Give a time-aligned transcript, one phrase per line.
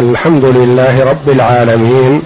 [0.00, 2.22] الحمد لله رب العالمين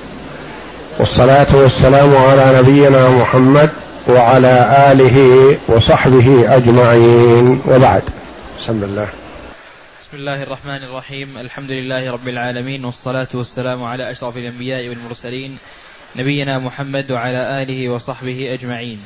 [0.99, 3.71] والصلاة والسلام على نبينا محمد
[4.09, 4.55] وعلى
[4.93, 5.19] آله
[5.69, 7.63] وصحبه أجمعين.
[7.67, 8.03] وبعد.
[8.61, 9.09] بسم الله.
[10.03, 11.39] بسم الله الرحمن الرحيم.
[11.39, 15.59] الحمد لله رب العالمين والصلاة والسلام على أشرف الأنبياء والمرسلين
[16.17, 19.01] نبينا محمد وعلى آله وصحبه أجمعين.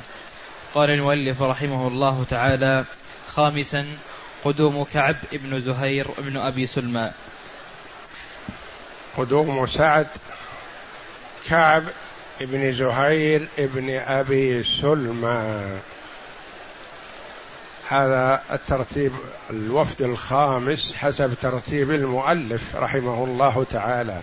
[0.75, 2.85] قال المؤلف رحمه الله تعالى
[3.29, 3.87] خامسا
[4.45, 7.11] قدوم كعب بن زهير بن أبي سلمى.
[9.19, 10.07] قدوم سعد
[11.49, 11.85] كعب
[12.41, 15.63] بن زهير بن أبي سلمى.
[17.89, 19.13] هذا الترتيب
[19.51, 24.21] الوفد الخامس حسب ترتيب المؤلف رحمه الله تعالى.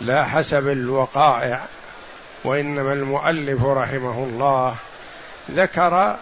[0.00, 1.66] لا حسب الوقائع
[2.44, 4.76] وإنما المؤلف رحمه الله
[5.50, 6.16] ذكر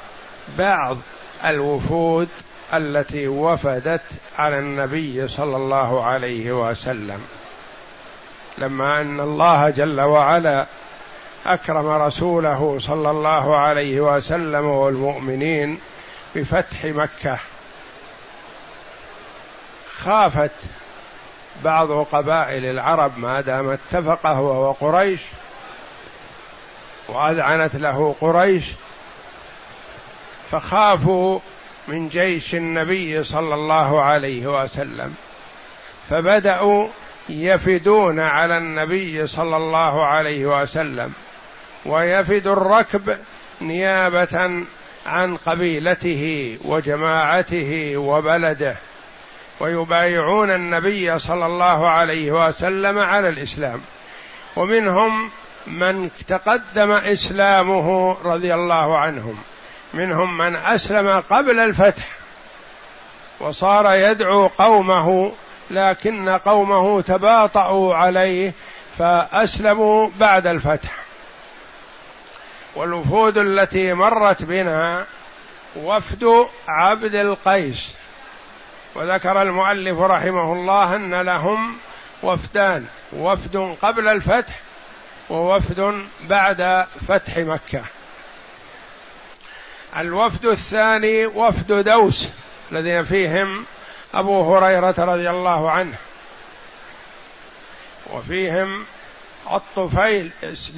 [0.58, 0.98] بعض
[1.44, 2.28] الوفود
[2.74, 4.02] التي وفدت
[4.38, 7.20] على النبي صلى الله عليه وسلم.
[8.58, 10.66] لما أن الله جل وعلا
[11.46, 15.78] أكرم رسوله صلى الله عليه وسلم والمؤمنين
[16.34, 17.38] بفتح مكة
[19.96, 20.50] خافت
[21.64, 25.20] بعض قبائل العرب ما دام اتفق هو وقريش
[27.08, 28.64] وأذعنت له قريش
[30.50, 31.38] فخافوا
[31.88, 35.14] من جيش النبي صلى الله عليه وسلم.
[36.10, 36.88] فبدأوا
[37.28, 41.12] يفدون على النبي صلى الله عليه وسلم.
[41.86, 43.16] ويفد الركب
[43.60, 44.64] نيابة
[45.06, 48.76] عن قبيلته وجماعته وبلده.
[49.60, 53.80] ويبايعون النبي صلى الله عليه وسلم على الإسلام.
[54.56, 55.30] ومنهم
[55.66, 59.38] من تقدم إسلامه رضي الله عنهم.
[59.94, 62.08] منهم من أسلم قبل الفتح
[63.40, 65.32] وصار يدعو قومه
[65.70, 68.52] لكن قومه تباطؤوا عليه
[68.98, 70.90] فأسلموا بعد الفتح.
[72.74, 75.06] والوفود التي مرت بنا
[75.76, 77.94] وفد عبد القيس
[78.94, 81.76] وذكر المؤلف رحمه الله أن لهم
[82.22, 84.54] وفدان وفد قبل الفتح
[85.30, 87.82] ووفد بعد فتح مكة.
[89.96, 92.28] الوفد الثاني وفد دوس
[92.72, 93.64] الذين فيهم
[94.14, 95.94] أبو هريرة رضي الله عنه.
[98.12, 98.84] وفيهم
[99.52, 100.30] الطفيل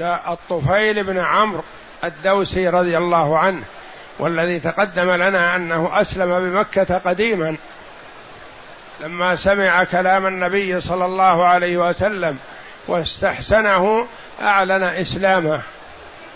[0.02, 1.62] الطفيل بن عمرو
[2.04, 3.62] الدوسي رضي الله عنه
[4.18, 7.56] والذي تقدم لنا أنه أسلم بمكة قديما
[9.00, 12.38] لما سمع كلام النبي صلى الله عليه وسلم
[12.88, 14.06] واستحسنه
[14.40, 15.62] أعلن إسلامه.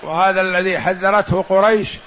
[0.03, 1.99] وهذا الذي حذرته قريش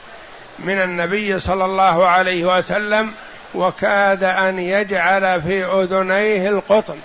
[0.63, 3.13] من النبي صلى الله عليه وسلم
[3.55, 6.97] وكاد أن يجعل في أذنيه القطن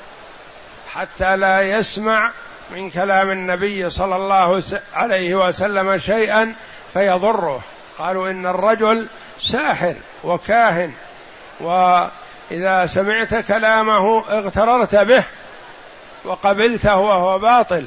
[0.93, 2.31] حتى لا يسمع
[2.71, 4.63] من كلام النبي صلى الله
[4.95, 6.55] عليه وسلم شيئا
[6.93, 7.61] فيضره.
[7.99, 9.07] قالوا إن الرجل
[9.41, 9.95] ساحر
[10.25, 10.93] وكاهن
[11.61, 15.25] وإذا سمعت كلامه اغتررت به
[16.25, 17.87] وقبلته وهو باطل.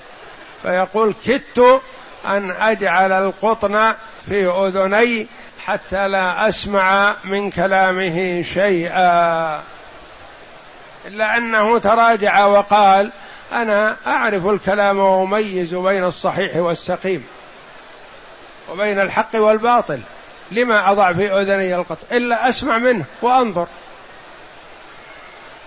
[0.64, 1.82] فيقول كدت
[2.26, 3.94] أن أجعل القطن
[4.30, 5.28] في أذني
[5.66, 9.62] حتى لا أسمع من كلامه شيئا.
[11.06, 13.12] إلا أنه تراجع وقال
[13.54, 17.28] أنا أعرف الكلام وأميز بين الصحيح والسقيم
[18.72, 20.00] وبين الحق والباطل.
[20.52, 23.68] لما أضع في أذني القطع إلا أسمع منه وأنظر.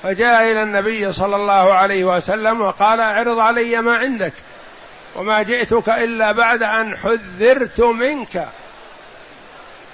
[0.03, 4.33] فجاء إلى النبي صلى الله عليه وسلم وقال اعرض علي ما عندك
[5.17, 8.49] وما جئتك إلا بعد أن حذرت منك.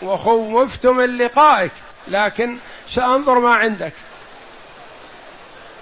[0.03, 1.73] وخوفت من لقائك
[2.09, 2.57] لكن
[2.91, 3.93] سأنظر ما عندك.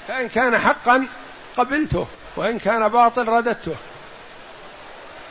[0.08, 1.06] فإن كان حقا
[1.56, 2.06] قبلته
[2.36, 3.74] وإن كان باطل رددته.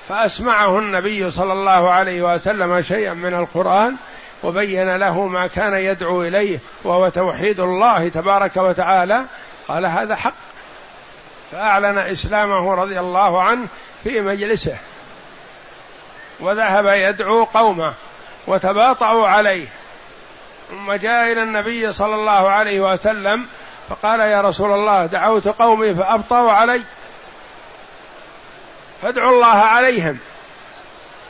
[0.09, 3.95] فأسمعه النبي صلى الله عليه وسلم شيئا من القرآن
[4.43, 9.25] وبين له ما كان يدعو إليه وهو توحيد الله تبارك وتعالى.
[9.67, 10.33] قال هذا حق.
[11.51, 13.67] فأعلن إسلامه رضي الله عنه
[14.03, 14.77] في مجلسه.
[16.39, 17.93] وذهب يدعو قومه.
[18.47, 19.67] وتباطؤوا عليه.
[20.69, 23.45] ثم جاء إلى النبي صلى الله عليه وسلم
[23.89, 26.81] فقال يا رسول الله دعوت قومي فأبطأوا علي.
[29.01, 30.19] فادعوا الله عليهم.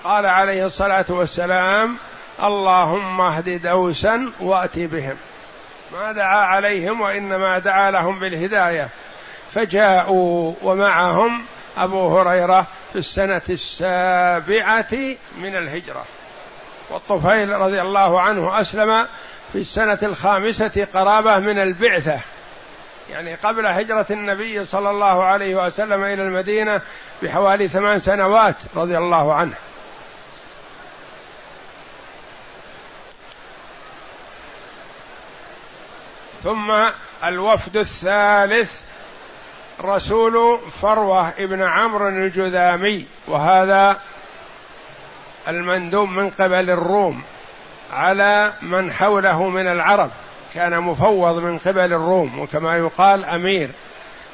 [0.04, 1.98] قال عليه الصلاة والسلام
[2.44, 5.18] اللهم اهد دوسا وأت بهم.
[5.94, 8.90] ما دعا عليهم وإنما دعا لهم بالهداية.
[9.54, 11.46] فجاءوا ومعهم
[11.78, 16.06] أبو هريرة في السنة السابعة من الهجرة.
[16.90, 19.08] والطفيل رضي الله عنه أسلم
[19.54, 22.20] في السنة الخامسة قرابة من البعثة.
[23.10, 26.82] يعني قبل هجرة النبي صلى الله عليه وسلم إلى المدينة
[27.24, 29.54] بحوالي ثمان سنوات رضي الله عنه.
[36.44, 36.72] ثم
[37.24, 38.82] الوفد الثالث
[39.82, 44.00] رسول فروة ابن عمرو الجذامي وهذا
[45.48, 47.24] المندوب من قبل الروم
[47.94, 50.12] على من حوله من العرب.
[50.54, 53.70] كان مفوض من قبل الروم وكما يقال أمير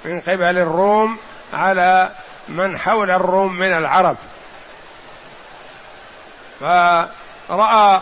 [0.05, 1.17] من قبل الروم
[1.53, 2.11] على
[2.49, 4.17] من حول الروم من العرب.
[6.59, 8.01] فرأى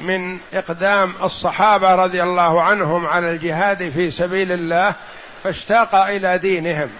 [0.00, 4.94] من إقدام الصحابة رضي الله عنهم على الجهاد في سبيل الله
[5.44, 6.90] فاشتاق إلى دينهم.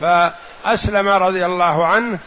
[0.00, 2.18] فأسلم رضي الله عنه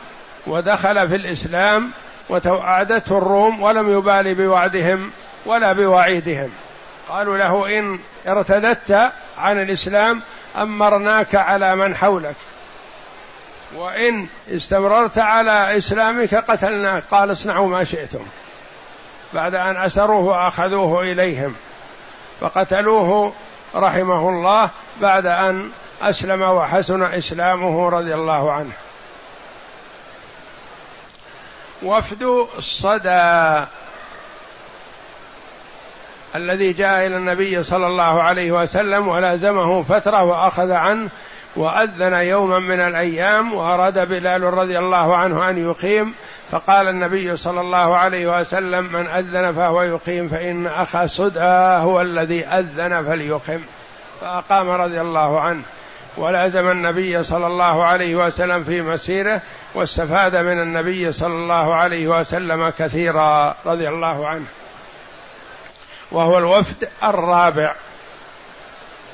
[0.48, 1.92] ودخل في الإسلام
[2.30, 5.12] وتوعدته الروم ولم يبالي بوعدهم
[5.46, 6.50] ولا بوعيدهم.
[7.10, 10.22] قالوا له إن ارتدت عن الإسلام
[10.58, 12.36] أمرناك على من حولك.
[13.76, 17.04] وإن استمررت على إسلامك قتلناك.
[17.12, 18.26] قال اصنعوا ما شئتم.
[19.34, 21.56] بعد أن أسروه وأخذوه إليهم.
[22.42, 23.34] فقتلوه
[23.76, 24.70] رحمه الله
[25.02, 25.72] بعد أن
[26.02, 28.72] أسلم وحسن إسلامه رضي الله عنه.
[31.84, 32.24] وفد
[32.58, 33.66] الصدى
[36.36, 41.10] الذي جاء إلى النبي صلى الله عليه وسلم ولازمه فترة وأخذ عنه
[41.56, 46.14] وأذن يوما من الأيام وأراد بلال رضي الله عنه أن يقيم.
[46.52, 51.40] فقال النبي صلى الله عليه وسلم من أذن فهو يقيم فإن أخا سدى
[51.84, 53.60] هو الذي أذن فليقم.
[54.22, 55.62] فأقام رضي الله عنه.
[56.18, 59.42] ولازم النبي صلى الله عليه وسلم في مسيره
[59.74, 64.46] واستفاد من النبي صلى الله عليه وسلم كثيرا رضي الله عنه.
[66.12, 67.76] وهو الوفد الرابع.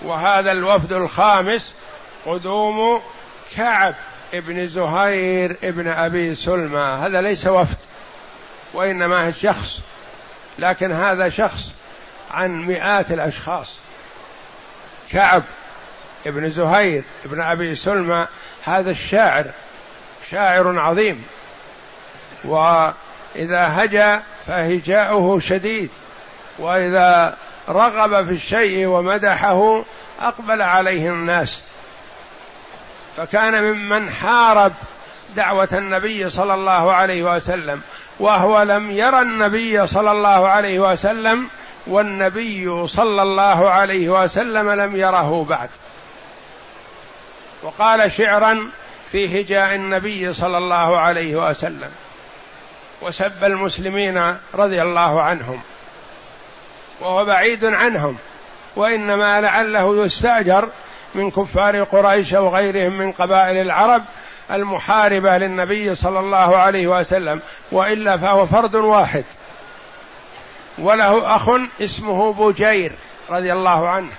[0.01, 1.73] وهذا الوفد الخامس
[2.25, 3.01] قدوم
[3.55, 3.95] كعب
[4.33, 6.97] ابن زهير ابن أبي سلمى.
[6.99, 7.77] هذا ليس وفد
[8.73, 9.81] وإنما شخص.
[10.59, 11.73] لكن هذا شخص
[12.31, 13.73] عن مئات الأشخاص.
[15.11, 15.43] كعب
[16.27, 18.27] ابن زهير ابن أبي سلمى
[18.63, 19.45] هذا الشاعر.
[20.31, 21.25] شاعر عظيم.
[22.45, 25.89] وإذا هجا فهجاؤه شديد.
[26.59, 27.37] وإذا
[27.69, 29.83] رغب في الشيء ومدحه
[30.19, 31.63] أقبل عليه الناس.
[33.17, 34.73] فكان ممن حارب
[35.35, 37.81] دعوة النبي صلى الله عليه وسلم.
[38.19, 41.47] وهو لم يرى النبي صلى الله عليه وسلم
[41.87, 45.69] والنبي صلى الله عليه وسلم لم يره بعد.
[47.63, 48.69] وقال شعرا
[49.11, 51.89] في هجاء النبي صلى الله عليه وسلم
[53.01, 55.61] وسب المسلمين رضي الله عنهم
[56.99, 58.17] وهو بعيد عنهم
[58.75, 60.69] وإنما لعله يستأجر
[61.15, 64.03] من كفار قريش وغيرهم من قبائل العرب
[64.51, 69.23] المحاربة للنبي صلى الله عليه وسلم وإلا فهو فرد واحد.
[70.77, 71.49] وله أخ
[71.81, 72.91] اسمه بجير
[73.29, 74.09] رضي الله عنه.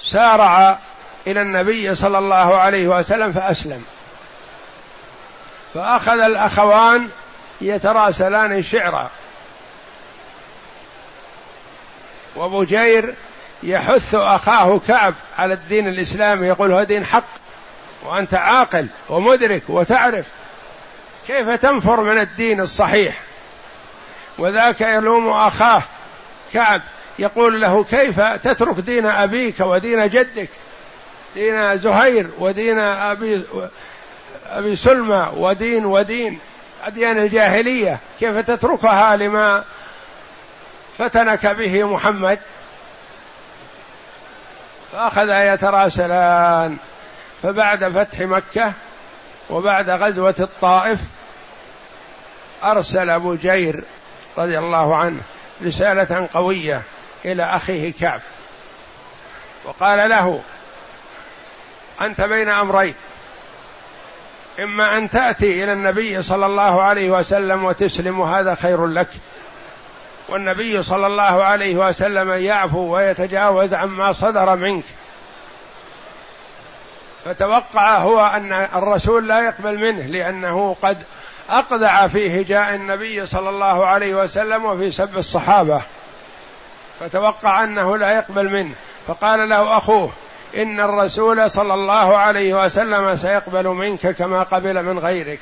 [0.00, 0.78] سارع
[1.26, 3.84] إلى النبي صلى الله عليه وسلم فأسلم.
[5.76, 7.08] فأخذ الأخوان
[7.60, 9.10] يتراسلان شعرا.
[12.36, 13.14] وبجير
[13.62, 17.24] يحث أخاه كعب على الدين الإسلامي يقول هو دين حق
[18.04, 20.26] وأنت عاقل ومدرك وتعرف.
[21.26, 23.20] كيف تنفر من الدين الصحيح؟
[24.38, 25.82] وذاك يلوم أخاه
[26.52, 26.80] كعب
[27.18, 30.48] يقول له كيف تترك دين أبيك ودين جدك؟
[31.34, 33.44] دين زهير ودين أبي
[34.50, 36.38] أبي سلمى ودين ودين.
[36.84, 39.64] أديان الجاهلية كيف تتركها لما
[40.98, 42.38] فتنك به محمد؟
[44.92, 46.76] فأخذا يتراسلان
[47.42, 48.72] فبعد فتح مكة
[49.50, 51.00] وبعد غزوة الطائف
[52.64, 53.84] أرسل أبو جير
[54.38, 55.20] رضي الله عنه
[55.64, 56.82] رسالة قوية
[57.24, 58.20] إلى أخيه كعب.
[59.64, 60.42] وقال له
[62.00, 62.94] أنت بين أمرين.
[64.60, 69.08] إما أن تأتي إلى النبي صلى الله عليه وسلم وتسلم هذا خير لك.
[70.28, 74.84] والنبي صلى الله عليه وسلم يعفو ويتجاوز عما صدر منك.
[77.24, 80.98] فتوقع هو أن الرسول لا يقبل منه لأنه قد
[81.50, 85.82] أقدع في هجاء النبي صلى الله عليه وسلم وفي سب الصحابة.
[87.00, 88.74] فتوقع أنه لا يقبل منه.
[89.06, 90.12] فقال له أخوه
[90.56, 95.40] إن الرسول صلى الله عليه وسلم سيقبل منك كما قبل من غيرك.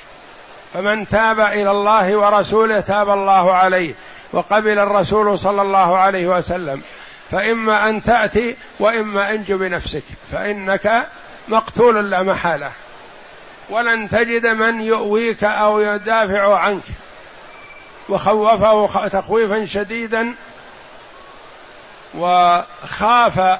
[0.74, 3.94] فمن تاب إلى الله ورسوله تاب الله عليه
[4.32, 6.82] وقبل الرسول صلى الله عليه وسلم.
[7.30, 11.06] فإما أن تأتي وإما أنج بنفسك فإنك
[11.48, 12.70] مقتول لا محالة.
[13.70, 16.84] ولن تجد من يؤويك أو يدافع عنك.
[18.08, 20.34] وخوفه تخويفا شديدا.
[22.14, 23.58] وخاف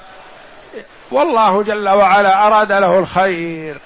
[1.11, 3.77] والله جل وعلا أراد له الخير.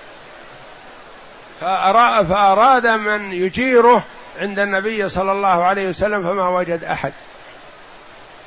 [1.60, 4.04] فأراد من يجيره
[4.40, 7.14] عند النبي صلى الله عليه وسلم فما وجد أحد.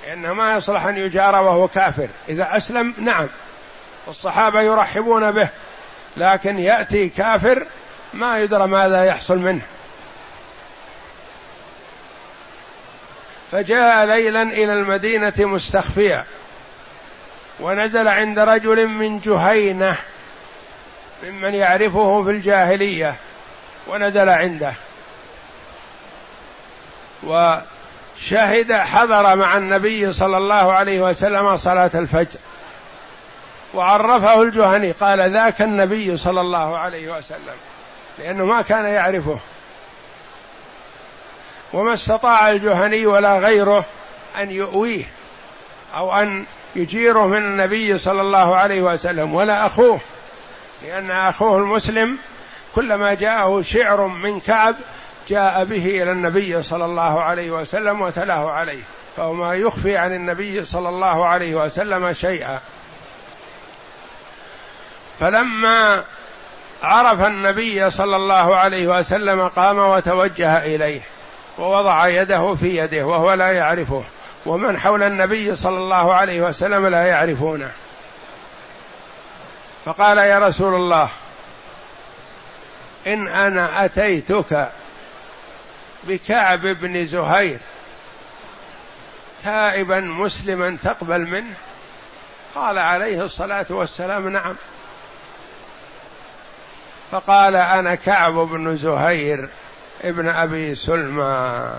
[0.06, 2.08] لأنه ما يصلح أن يجار وهو كافر.
[2.28, 3.26] إذا أسلم نعم.
[4.06, 5.48] والصحابة يرحبون به
[6.16, 7.66] لكن يأتي كافر
[8.14, 9.62] ما يدرى ماذا يحصل منه.
[13.52, 16.24] فجاء ليلا إلى المدينة مستخفيا.
[17.62, 19.96] ونزل عند رجل من جهينة
[21.22, 23.16] ممن يعرفه في الجاهلية
[23.88, 24.74] ونزل عنده.
[27.22, 32.38] وشهد حضر مع النبي صلى الله عليه وسلم صلاة الفجر.
[33.74, 37.56] وعرفه الجهني قال ذاك النبي صلى الله عليه وسلم
[38.18, 39.38] لأنه ما كان يعرفه.
[41.72, 43.84] وما استطاع الجهني ولا غيره
[44.36, 45.04] أن يؤويه
[45.94, 50.00] أو أن يجيره من النبي صلى الله عليه وسلم ولا أخوه
[50.82, 52.18] لأن أخوه المسلم
[52.74, 54.76] كلما جاءه شعر من كعب
[55.28, 58.82] جاء به إلى النبي صلى الله عليه وسلم وتلاه عليه
[59.16, 62.60] فهو ما يخفي عن النبي صلى الله عليه وسلم شيئا.
[65.20, 66.04] فلما
[66.82, 71.00] عرف النبي صلى الله عليه وسلم قام وتوجه إليه
[71.58, 74.02] ووضع يده في يده وهو لا يعرفه.
[74.46, 77.70] ومن حول النبي صلى الله عليه وسلم لا يعرفونه.
[79.84, 81.08] فقال يا رسول الله
[83.06, 84.68] إن أنا أتيتك
[86.04, 87.58] بكعب بن زهير
[89.44, 91.54] تائبا مسلما تقبل منه؟
[92.54, 94.54] قال عليه الصلاة والسلام نعم.
[97.10, 99.48] فقال أنا كعب بن زهير
[100.04, 101.70] ابن أبي سلمى.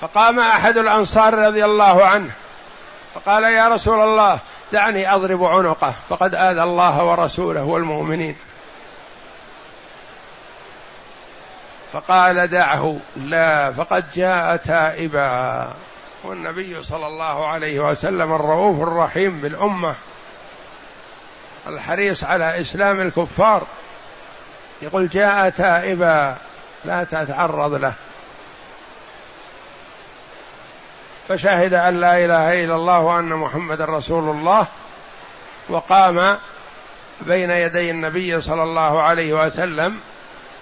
[0.00, 2.30] فقام أحد الأنصار رضي الله عنه
[3.14, 4.40] فقال يا رسول الله
[4.72, 8.36] دعني أضرب عنقه فقد آذى الله ورسوله والمؤمنين.
[11.92, 15.68] فقال دعه لا فقد جاء تائبا.
[16.24, 19.94] والنبي صلى الله عليه وسلم الرؤوف الرحيم بالأمة
[21.66, 23.66] الحريص على إسلام الكفار
[24.82, 26.36] يقول جاء تائبا
[26.84, 27.94] لا تتعرض له.
[31.28, 34.66] فشهد أن لا إله إلا الله وأن محمدا رسول الله
[35.68, 36.38] وقام
[37.20, 39.96] بين يدي النبي صلى الله عليه وسلم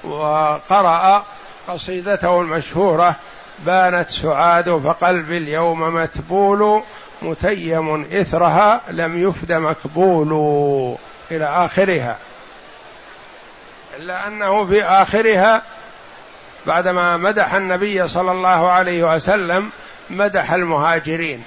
[0.04, 1.24] وقرأ
[1.68, 3.16] قصيدته المشهورة
[3.58, 6.82] بانت سعاد فقلبي اليوم متبول
[7.22, 10.32] متيم إثرها لم يفد مكبول
[11.30, 12.16] إلى آخرها.
[13.96, 15.62] إلا أنه في آخرها
[16.66, 19.70] بعدما مدح النبي صلى الله عليه وسلم
[20.10, 21.44] مدح المهاجرين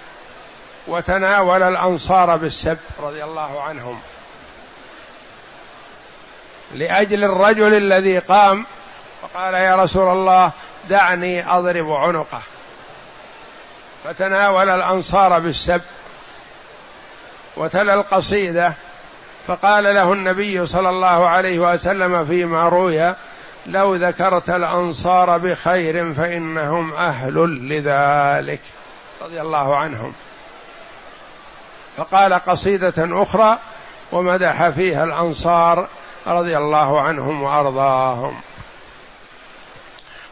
[0.87, 3.99] وتناول الأنصار بالسب رضي الله عنهم.
[6.73, 8.65] لأجل الرجل الذي قام
[9.21, 10.51] فقال يا رسول الله
[10.89, 12.41] دعني أضرب عنقه.
[14.03, 15.81] فتناول الأنصار بالسب
[17.57, 18.73] وتلا القصيدة
[19.47, 23.15] فقال له النبي صلى الله عليه وسلم فيما روي
[23.67, 27.33] لو ذكرت الأنصار بخير فإنهم أهل
[27.69, 28.61] لذلك.
[29.21, 30.13] رضي الله عنهم.
[31.97, 33.59] فقال قصيدة أخرى
[34.11, 35.87] ومدح فيها الأنصار
[36.27, 38.41] رضي الله عنهم وأرضاهم.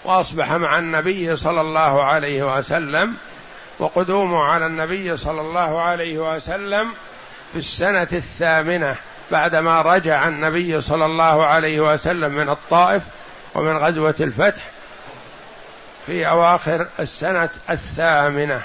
[0.05, 3.13] وأصبح مع النبي صلى الله عليه وسلم
[3.79, 6.93] وقدومه على النبي صلى الله عليه وسلم
[7.51, 8.95] في السنة الثامنة
[9.31, 13.03] بعدما رجع النبي صلى الله عليه وسلم من الطائف
[13.55, 14.71] ومن غزوة الفتح
[16.05, 18.61] في أواخر السنة الثامنة.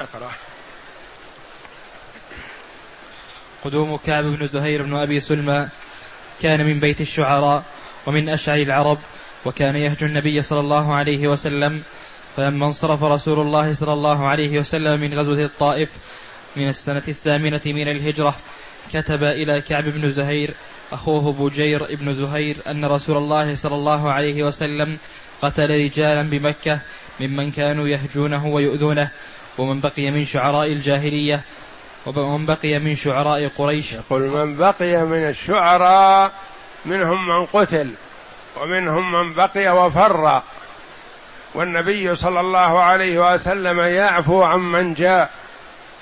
[0.00, 0.30] اقرأ.
[3.64, 5.68] قدوم كعب بن زهير بن أبي سلمى
[6.42, 7.64] كان من بيت الشعراء
[8.06, 8.98] ومن أشعر العرب
[9.44, 11.82] وكان يهجو النبي صلى الله عليه وسلم
[12.36, 15.90] فلما انصرف رسول الله صلى الله عليه وسلم من غزوة الطائف
[16.56, 18.36] من السنة الثامنة من الهجرة
[18.92, 20.54] كتب إلى كعب بن زهير
[20.92, 24.98] أخوه بجير بن زهير أن رسول الله صلى الله عليه وسلم
[25.42, 26.80] قتل رجالا بمكة
[27.20, 29.10] ممن كانوا يهجونه ويؤذونه
[29.58, 31.42] ومن بقي من شعراء الجاهلية
[32.06, 33.92] ومن بقي من شعراء قريش.
[33.92, 36.32] يقول من بقي من الشعراء
[36.86, 37.90] منهم من قتل
[38.60, 40.42] ومنهم من بقي وفر.
[41.54, 45.30] والنبي صلى الله عليه وسلم يعفو عمن جاء.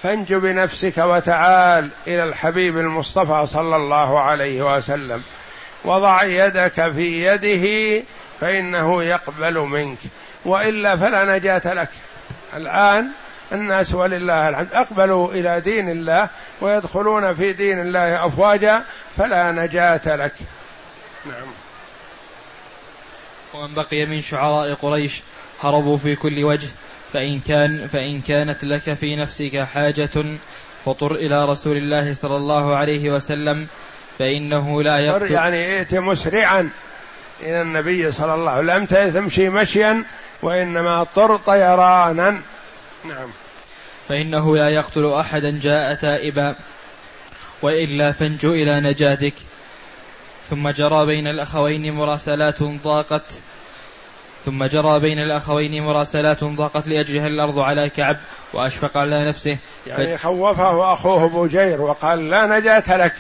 [0.07, 5.23] فانج بنفسك وتعال إلى الحبيب المصطفى صلى الله عليه وسلم.
[5.85, 8.05] وضع يدك في يده
[8.41, 9.99] فإنه يقبل منك.
[10.45, 11.89] وإلا فلا نجاة لك.
[12.57, 13.09] الآن
[13.53, 16.29] الناس ولله الحمد أقبلوا إلى دين الله
[16.61, 18.83] ويدخلون في دين الله أفواجا
[19.17, 20.35] فلا نجاة لك.
[21.27, 21.49] نعم.
[23.55, 25.23] ومن بقي من شعراء قريش
[25.63, 26.69] هربوا في كل وجه
[27.17, 30.11] فإن كان فإن كانت لك في نفسك حاجة
[30.85, 33.67] فطر إلى رسول الله صلى الله عليه وسلم
[34.19, 35.31] فإنه لا يقتل.
[35.31, 36.71] يعني ائت مسرعا
[37.43, 40.05] إلى النبي صلى الله عليه وسلم لم تمشي مشيا
[40.43, 42.41] وإنما طر طيرانا.
[43.05, 43.29] نعم.
[44.09, 46.57] فإنه لا يقتل أحدا جاء تائبا
[47.63, 49.35] وإلا فانجو إلى نجاتك.
[50.51, 53.33] ثم جرى بين الأخوين مراسلات ضاقت
[54.47, 58.17] ثم جرى بين الأخوين مراسلات ضاقت لأجلها الأرض على كعب
[58.53, 59.59] وأشفق على نفسه.
[59.87, 60.17] يعني.
[60.17, 63.15] خوفه أخوه بجير وقال لا نجاة لك.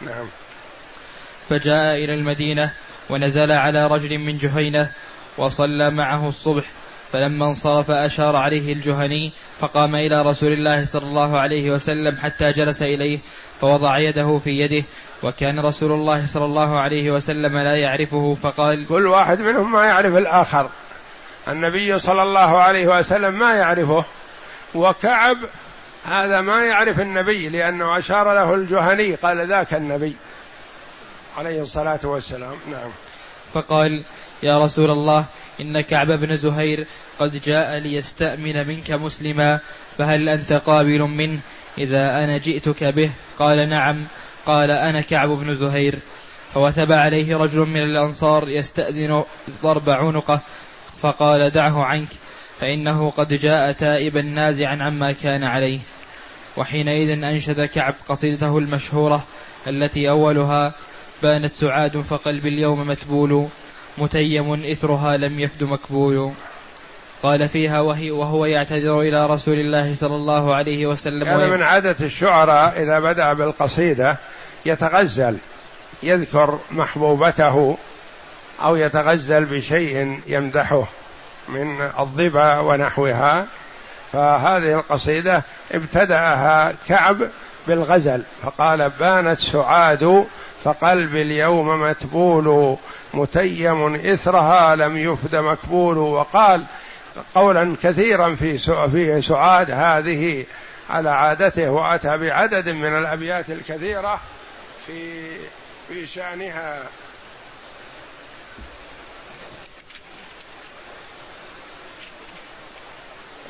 [0.00, 0.26] نعم.
[1.48, 2.72] فجاء إلى المدينة
[3.10, 4.90] ونزل على رجل من جهينة
[5.38, 6.64] وصلى معه الصبح.
[7.12, 12.82] فلما انصرف أشار عليه الجهني فقام إلى رسول الله صلى الله عليه وسلم حتى جلس
[12.82, 13.18] إليه
[13.60, 14.84] فوضع يده في يده
[15.22, 20.16] وكان رسول الله صلى الله عليه وسلم لا يعرفه فقال كل واحد منهم ما يعرف
[20.16, 20.70] الآخر.
[21.48, 24.04] النبي صلى الله عليه وسلم ما يعرفه.
[24.74, 25.36] وكعب
[26.04, 30.16] هذا ما يعرف النبي لأنه أشار له الجهني قال ذاك النبي.
[31.38, 32.54] عليه الصلاة والسلام.
[32.70, 32.90] نعم.
[33.52, 34.02] فقال
[34.42, 35.24] يا رسول الله
[35.60, 36.86] إن كعب بن زهير
[37.18, 39.60] قد جاء ليستأمن منك مسلما
[39.98, 41.40] فهل أنت قابل منه
[41.78, 44.04] إذا أنا جئتك به؟ قال نعم.
[44.46, 45.98] قال أنا كعب بن زهير
[46.54, 49.24] فوثب عليه رجل من الأنصار يستأذن
[49.62, 50.40] ضرب عنقه
[51.00, 52.08] فقال دعه عنك
[52.58, 55.78] فإنه قد جاء تائبا نازعا عما كان عليه.
[56.56, 59.24] وحينئذ أنشد كعب قصيدته المشهورة
[59.66, 60.74] التي أولها
[61.22, 63.48] بانت سعاد فقلبي اليوم متبول
[63.98, 66.32] متيم إثرها لم يفد مكبول
[67.22, 71.96] قال فيها وهي وهو يعتذر إلى رسول الله صلى الله عليه وسلم كان من عادة
[72.00, 74.16] الشعراء إذا بدأ بالقصيدة
[74.66, 75.36] يتغزل
[76.02, 77.76] يذكر محبوبته
[78.62, 80.84] أو يتغزل بشيء يمدحه
[81.48, 83.46] من الظبا ونحوها.
[84.12, 87.16] فهذه القصيدة ابتدأها كعب
[87.68, 90.26] بالغزل فقال بانت سعاد
[90.64, 92.76] فقلبي اليوم متبول
[93.14, 95.98] متيم إثرها لم يفد مكبول.
[95.98, 96.64] وقال
[97.34, 98.58] قولا كثيرا في
[98.90, 100.44] في سعاد هذه
[100.90, 104.20] على عادته وأتى بعدد من الأبيات الكثيرة
[104.86, 105.30] في
[105.88, 106.82] في شأنها.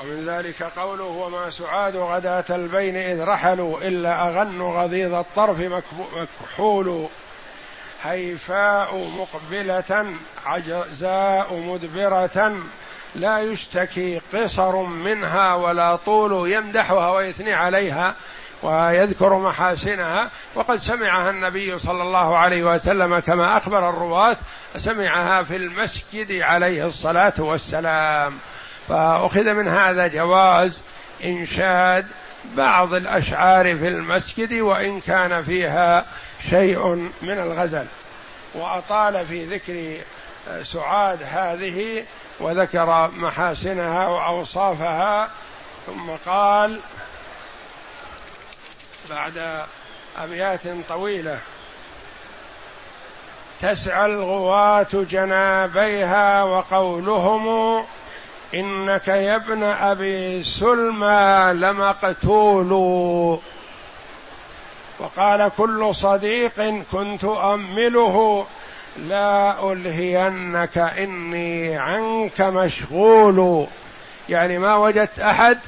[0.01, 5.61] ومن ذلك قوله وما سعاد غداة البين إذ رحلوا إلا أغن غضيض الطرف
[6.17, 7.09] مكحول
[8.03, 10.15] هيفاء مقبلة
[10.47, 12.57] عجزاء مدبرة
[13.15, 18.15] لا يشتكي قصر منها ولا طول يمدحها ويثني عليها
[18.63, 20.31] ويذكر محاسنها.
[20.55, 24.37] وقد سمعها النبي صلى الله عليه وسلم كما أخبر الرواة
[24.77, 28.39] سمعها في المسجد عليه الصلاة والسلام.
[28.89, 30.83] فأخذ من هذا جواز
[31.25, 32.07] إنشاد
[32.57, 36.05] بعض الأشعار في المسجد وإن كان فيها
[36.51, 37.87] شيء من الغزل.
[38.55, 40.05] وأطال في ذكر
[40.63, 42.05] سعاد هذه
[42.41, 45.31] وذكر محاسنها وأوصافها
[45.87, 46.81] ثم قال
[49.11, 49.65] بعد
[50.19, 51.39] ابيات طويلة
[53.61, 57.85] تسعى الغواة جنابيها وقولهم
[58.55, 62.73] إنك يا ابن أبي سلمى لمقتول.
[64.99, 68.47] وقال كل صديق كنت أمله.
[68.97, 73.67] لا ألهينك إني عنك مشغول.
[74.29, 75.59] يعني ما وجدت أحد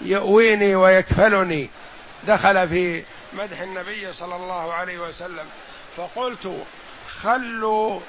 [0.00, 1.70] يؤويني ويكفلني.
[2.26, 5.46] دخل في مدح النبي صلى الله عليه وسلم
[5.96, 6.64] فقلت
[7.20, 8.00] خلوا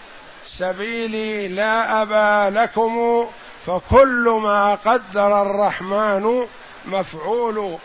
[0.46, 3.26] سبيلي لا أبا لكم
[3.66, 6.48] فكل ما قدر الرحمن
[6.86, 7.78] مفعول.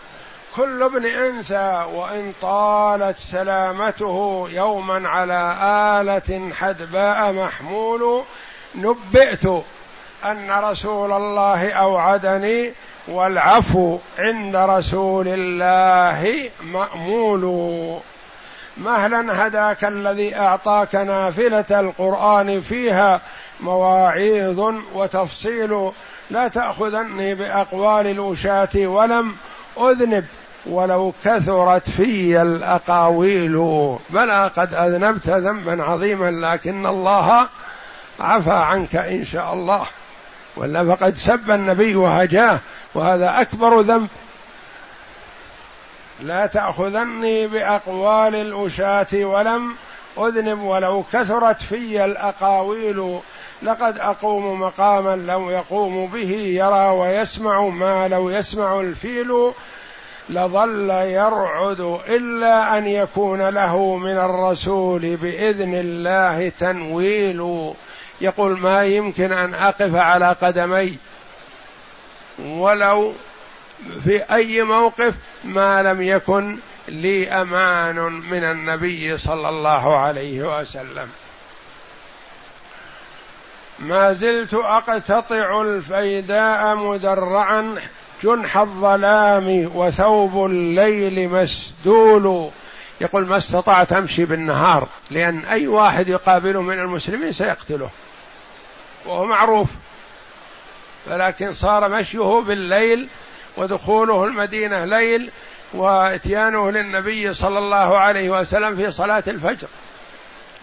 [0.58, 5.56] كل ابن انثى وان طالت سلامته يوما على
[6.00, 8.22] آلة حدباء محمول
[8.74, 9.46] نبئت
[10.24, 12.72] أن رسول الله أوعدني
[13.08, 17.44] والعفو عند رسول الله مأمول.
[18.76, 23.20] مهلا هداك الذي أعطاك نافلة القرآن فيها
[23.60, 24.60] مواعيظ
[24.94, 25.90] وتفصيل.
[26.30, 29.36] لا تأخذني بأقوال الوشاة ولم
[29.78, 30.24] أذنب.
[30.66, 33.56] ولو كثرت في الأقاويل
[34.10, 37.48] بلى قد أذنبت ذنبا عظيما لكن الله
[38.20, 39.86] عفى عنك إن شاء الله.
[40.56, 42.58] ولا فقد سب النبي وهجاه
[42.94, 44.08] وهذا أكبر ذنب.
[46.20, 49.74] لا تأخذني بأقوال الأشاة ولم
[50.18, 53.18] أذنب ولو كثرت في الأقاويل.
[53.62, 59.52] لقد أقوم مقاما لو يقوم به يرى ويسمع ما لو يسمع الفيل.
[60.30, 67.72] لظل يرعد إلا أن يكون له من الرسول بإذن الله تنويل.
[68.20, 70.98] يقول ما يمكن أن أقف على قدمي
[72.38, 73.14] ولو
[74.04, 75.14] في أي موقف
[75.44, 76.56] ما لم يكن
[76.88, 81.08] لي أمان من النبي صلى الله عليه وسلم.
[83.78, 87.74] ما زلت أقتطع الفيداء مدرعا
[88.22, 92.50] جنح الظلام وثوب الليل مسدول.
[93.00, 97.90] يقول ما استطعت أمشي بالنهار لأن أي واحد يقابله من المسلمين سيقتله.
[99.06, 99.68] وهو معروف.
[101.06, 103.08] ولكن صار مشيه بالليل
[103.56, 105.30] ودخوله المدينة ليل
[105.72, 109.68] واتيانه للنبي صلى الله عليه وسلم في صلاة الفجر.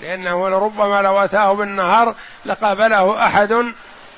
[0.02, 2.16] لأنه لربما لو أتاه بالنهار
[2.46, 3.54] لقابله أحد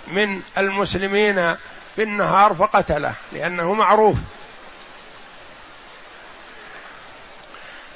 [0.07, 1.55] من المسلمين
[1.97, 4.17] بالنهار فقتله لأنه معروف.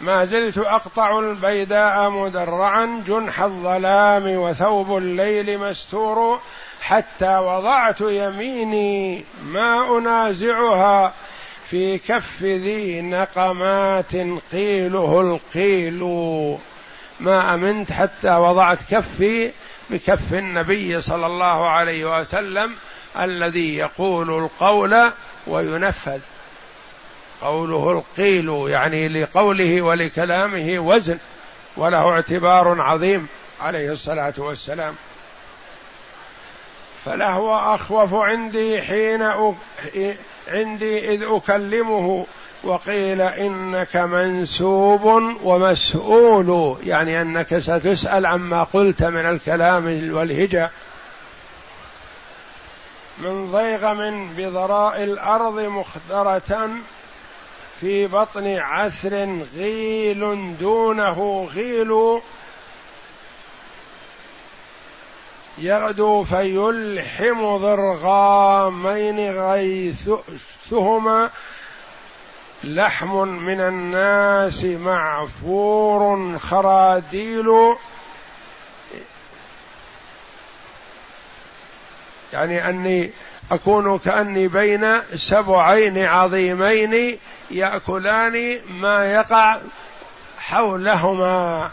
[0.01, 6.39] ما زلت أقطع البيداء مدرعا جنح الظلام وثوب الليل مستور
[6.81, 11.13] حتى وضعت يميني ما أنازعها
[11.65, 14.15] في كف ذي نقمات
[14.51, 16.03] قيله القيل.
[17.19, 19.51] ما أمنت حتى وضعت كفي
[19.89, 22.75] بكف النبي صلى الله عليه وسلم
[23.19, 25.11] الذي يقول القول
[25.47, 26.19] وينفذ.
[27.41, 31.17] قوله القيل يعني لقوله ولكلامه وزن
[31.77, 33.27] وله اعتبار عظيم
[33.61, 34.95] عليه الصلاة والسلام.
[37.05, 39.53] فلهو أخوف عندي حين أ...
[40.47, 42.25] عندي إذ أكلمه
[42.63, 45.05] وقيل إنك منسوب
[45.43, 50.69] ومسؤول يعني أنك ستسأل عما قلت من الكلام والهجا
[53.21, 56.69] من ضيغم بضراء الأرض مخدرة
[57.79, 62.21] في بطن عثر غيل دونه غيل
[65.57, 71.29] يغدو فيلحم ضرغامين غيثهما
[72.63, 77.75] لحم من الناس معفور خراديل
[82.33, 83.11] يعني أني
[83.51, 87.17] أكون كأني بين سبعين عظيمين
[87.51, 89.57] يأكلان ما يقع
[90.39, 91.69] حولهما.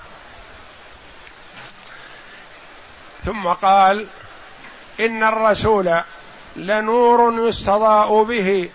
[3.24, 4.06] ثم قال
[5.00, 6.00] إن الرسول
[6.56, 8.70] لنور يستضاء به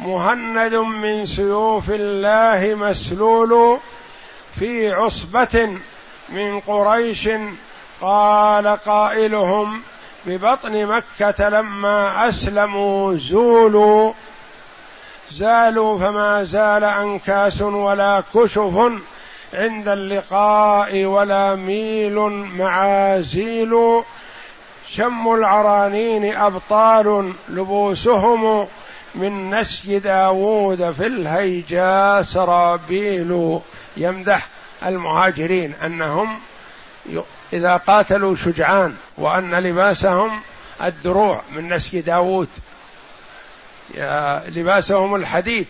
[0.00, 3.78] مهند من سيوف الله مسلول
[4.58, 5.78] في عصبة
[6.28, 7.28] من قريش
[8.00, 9.82] قال قائلهم
[10.26, 14.12] ببطن مكة لما أسلموا زولوا.
[15.30, 18.92] زالوا فما زال أنكاس ولا كشف
[19.54, 22.18] عند اللقاء ولا ميل
[22.58, 24.02] معازيل.
[24.88, 28.66] شم العرانين أبطال لبوسهم
[29.14, 33.60] من نسي داوود في الهيجاء سرابيل.
[33.96, 34.48] يمدح
[34.82, 36.38] المهاجرين أنهم
[37.54, 40.42] إذا قاتلوا شجعان وأن لباسهم
[40.82, 42.48] الدروع من نسي داوود.
[44.56, 45.66] لباسهم الحديد.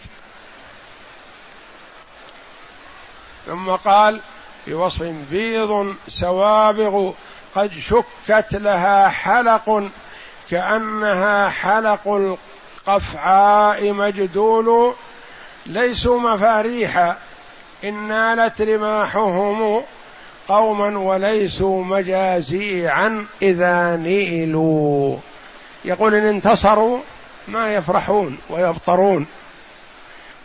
[3.47, 4.21] ثم قال
[4.67, 7.13] بوصف بيض سوابغ
[7.55, 9.91] قد شكت لها حلق
[10.51, 12.37] كأنها حلق
[12.89, 14.95] القفعاء مجدول
[15.67, 17.17] ليسوا مفاريح.
[17.85, 19.85] إن نالت رماحهم
[20.49, 25.17] قوما وليسوا مجازيعا إذا نيلوا.
[25.85, 27.01] يقول إن انتصروا
[27.49, 29.27] ما يفرحون ويبطرون.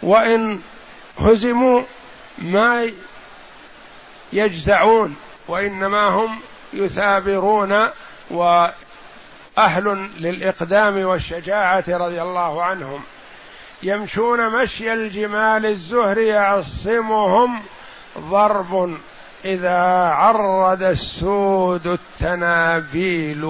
[0.04, 0.60] وإن
[1.20, 1.82] هزموا
[2.38, 2.92] ما
[4.34, 5.16] يجزعون.
[5.48, 6.40] وإنما هم
[6.74, 7.88] يثابرون
[8.32, 8.68] و
[9.58, 13.02] أهل للإقدام والشجاعة رضي الله عنهم.
[13.84, 17.62] يمشون مشي الجمال الزهر يعصمهم
[18.20, 18.98] ضرب
[19.46, 23.46] إذا عرض السود التنابيل.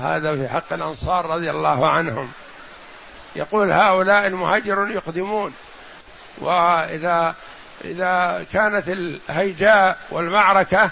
[0.00, 2.28] هذا في حق الأنصار رضي الله عنهم.
[3.36, 5.54] يقول هؤلاء المهاجرون يقدمون.
[6.38, 7.34] وإذا
[7.84, 10.90] إذا كانت الهيجاء والمعركة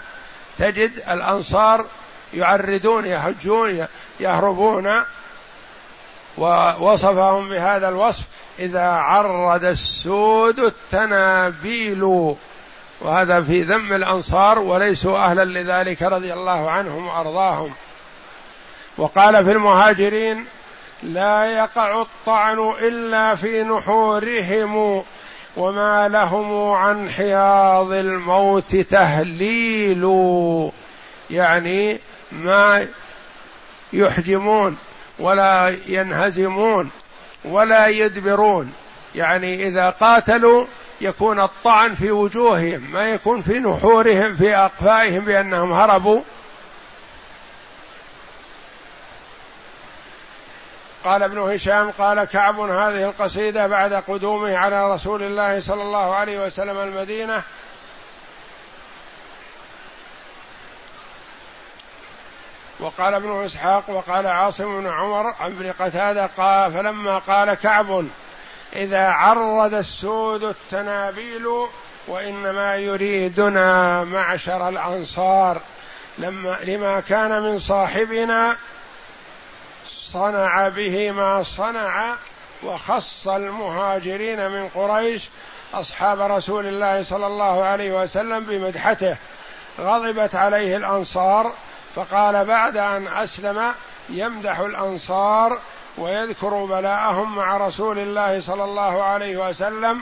[0.58, 1.86] تجد الأنصار
[2.34, 3.86] يعرضون يحجون
[4.20, 5.02] يهربون.
[6.38, 8.24] ووصفهم بهذا الوصف.
[8.58, 12.34] إذا عرض السود التنابيل.
[13.00, 17.72] وهذا في ذم الأنصار وليسوا أهلا لذلك رضي الله عنهم وأرضاهم.
[18.98, 20.44] وقال في المهاجرين
[21.02, 25.04] لا يقع الطعن إلا في نحورهم
[25.56, 30.04] وما لهم عن حياض الموت تهليل
[31.30, 31.98] يعني
[32.32, 32.86] ما
[33.92, 34.78] يحجمون
[35.18, 36.90] ولا ينهزمون
[37.44, 38.72] ولا يدبرون.
[39.14, 40.66] يعني إذا قاتلوا
[41.00, 46.22] يكون الطعن في وجوههم ما يكون في نحورهم في أقفائهم بأنهم هربوا.
[51.04, 56.46] قال ابن هشام قال كعب هذه القصيدة بعد قدومه على رسول الله صلى الله عليه
[56.46, 57.42] وسلم المدينة.
[62.80, 68.06] وقال ابن إسحاق وقال عاصم بن عمر عن ابن قتادة قال فلما قال كعب
[68.76, 71.46] إذا عرض السود التنابيل
[72.08, 75.60] وإنما يريدنا معشر الأنصار.
[76.18, 78.56] لما لما كان من صاحبنا
[79.86, 82.14] صنع به ما صنع
[82.62, 85.28] وخص المهاجرين من قريش
[85.74, 89.16] أصحاب رسول الله صلى الله عليه وسلم بمدحته.
[89.80, 91.52] غضبت عليه الأنصار
[91.94, 93.72] فقال بعد أن أسلم
[94.08, 95.58] يمدح الأنصار
[95.98, 100.00] ويذكر بلاءهم مع رسول الله صلى الله عليه وسلم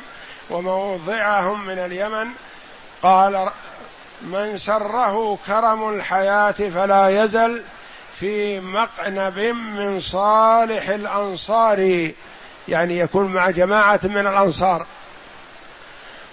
[0.50, 2.28] وموضعهم من اليمن.
[3.02, 3.50] قال
[4.22, 7.62] من سره كرم الحياة فلا يزل
[8.14, 12.10] في مقنب من صالح الأنصار.
[12.68, 14.86] يعني يكون مع جماعة من الأنصار.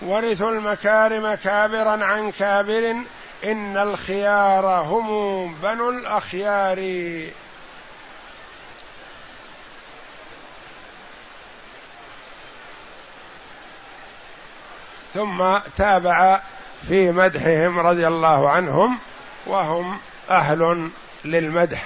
[0.02, 2.95] ورثوا المكارم كابرا عن كابر
[3.43, 6.78] إن الخيار هم بنو الأخيار.
[15.13, 16.41] ثم تابع
[16.88, 18.99] في مدحهم رضي الله عنهم
[19.45, 19.99] وهم
[20.30, 20.89] أهل
[21.26, 21.86] للمدح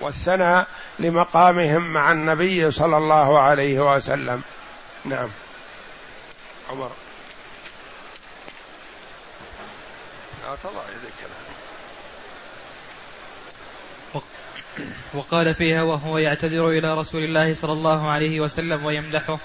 [0.00, 0.66] والثناء
[0.98, 4.42] لمقامهم مع النبي صلى الله عليه وسلم.
[5.04, 5.28] نعم.
[6.70, 6.90] عمر.
[10.42, 11.30] لا تضع يدك
[15.14, 19.38] وقال فيها وهو يعتذر إلى رسول الله صلى الله عليه وسلم ويمدحه.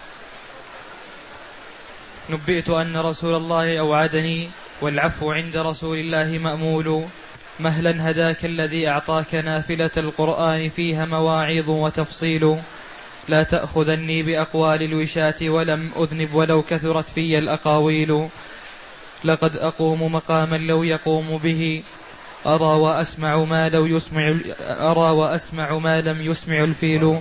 [2.29, 4.49] نبئت أن رسول الله أوعدني
[4.81, 7.05] والعفو عند رسول الله مأمول.
[7.59, 12.57] مهلا هداك الذي أعطاك نافلة القرآن فيها مواعظ وتفصيل.
[13.27, 18.27] لا تأخذني بأقوال الوشاة ولم أذنب ولو كثرت في الأقاويل.
[19.23, 21.83] لقد أقوم مقاما لو يقوم به.
[22.45, 27.19] أرى وأسمع ما لو يسمع أرى وأسمع ما لم يسمع الفيل.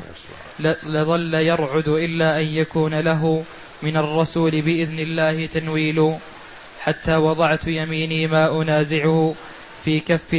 [0.61, 3.45] لظل يرعد إلا أن يكون له.
[3.85, 6.15] من الرسول بإذن الله تنويل
[6.81, 9.35] حتى وضعت يميني ما أنازعه
[9.85, 10.35] في كف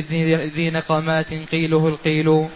[0.55, 2.47] ذي نقمات قيله القيل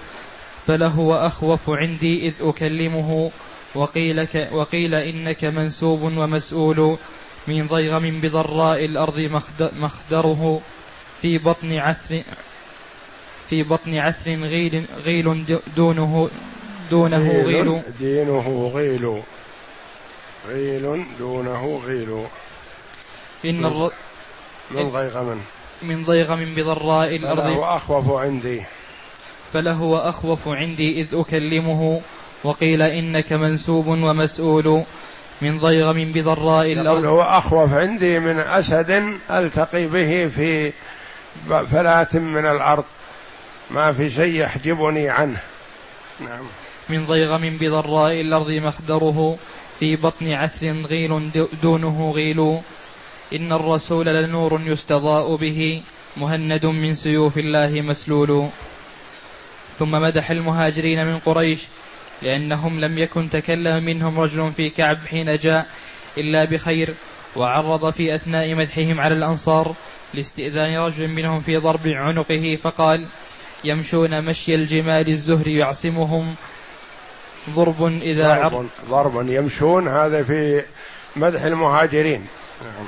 [0.66, 3.32] فله وأخوف عندي إذ أكلمه
[3.76, 6.98] وقيل, وقيل إنك منسوب ومسؤول
[7.48, 9.42] من ضيغم بضراء الأرض
[9.80, 10.62] مخدره
[11.22, 12.24] في بطن عثر
[13.50, 15.46] في بطن عثر غيل غيل
[15.78, 16.30] دونه
[16.92, 17.82] دونه غيل.
[18.00, 19.22] دينه غيل.
[20.48, 22.26] غيل دونه غيل.
[23.46, 23.92] إن الر...
[24.72, 25.42] من ضيغم
[25.82, 27.42] من؟ ضيغم بضراء الأرض.
[27.42, 28.64] فله أخوف عندي.
[29.54, 32.02] فله وأخوف عندي إذ أكلمه
[32.44, 34.84] وقيل إنك منسوب ومسؤول.
[35.42, 37.06] من ضيغم بضراء الأرض.
[37.06, 40.74] هو أخوف عندي من أسد ألتقي به في
[41.50, 42.84] فلاة من الأرض.
[43.72, 45.42] ما في شيء يحجبني عنه.
[46.20, 46.44] نعم.
[46.90, 49.38] من ضيغم بضراء الأرض مخدره.
[49.80, 51.30] في بطن عثر غيل
[51.64, 52.60] دونه غيل.
[53.34, 55.82] إن الرسول لنور يستضاء به
[56.18, 58.50] مهند من سيوف الله مسلول.
[59.80, 61.68] ثم مدح المهاجرين من قريش
[62.22, 65.68] لأنهم لم يكن تكلم منهم رجل في كعب حين جاء
[66.18, 66.94] إلا بخير
[67.36, 69.76] وعرض في أثناء مدحهم على الأنصار
[70.14, 73.08] لاستئذان رجل منهم في ضرب عنقه فقال
[73.64, 76.36] يمشون مشي الجمال الزهر يعصمهم
[77.50, 80.64] ضرب إذا ضرب, ضرب يمشون هذا في
[81.16, 82.28] مدح المهاجرين.
[82.62, 82.88] نعم.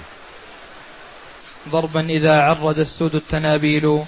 [1.69, 4.03] ضربا إذا عرج السود التنابيل.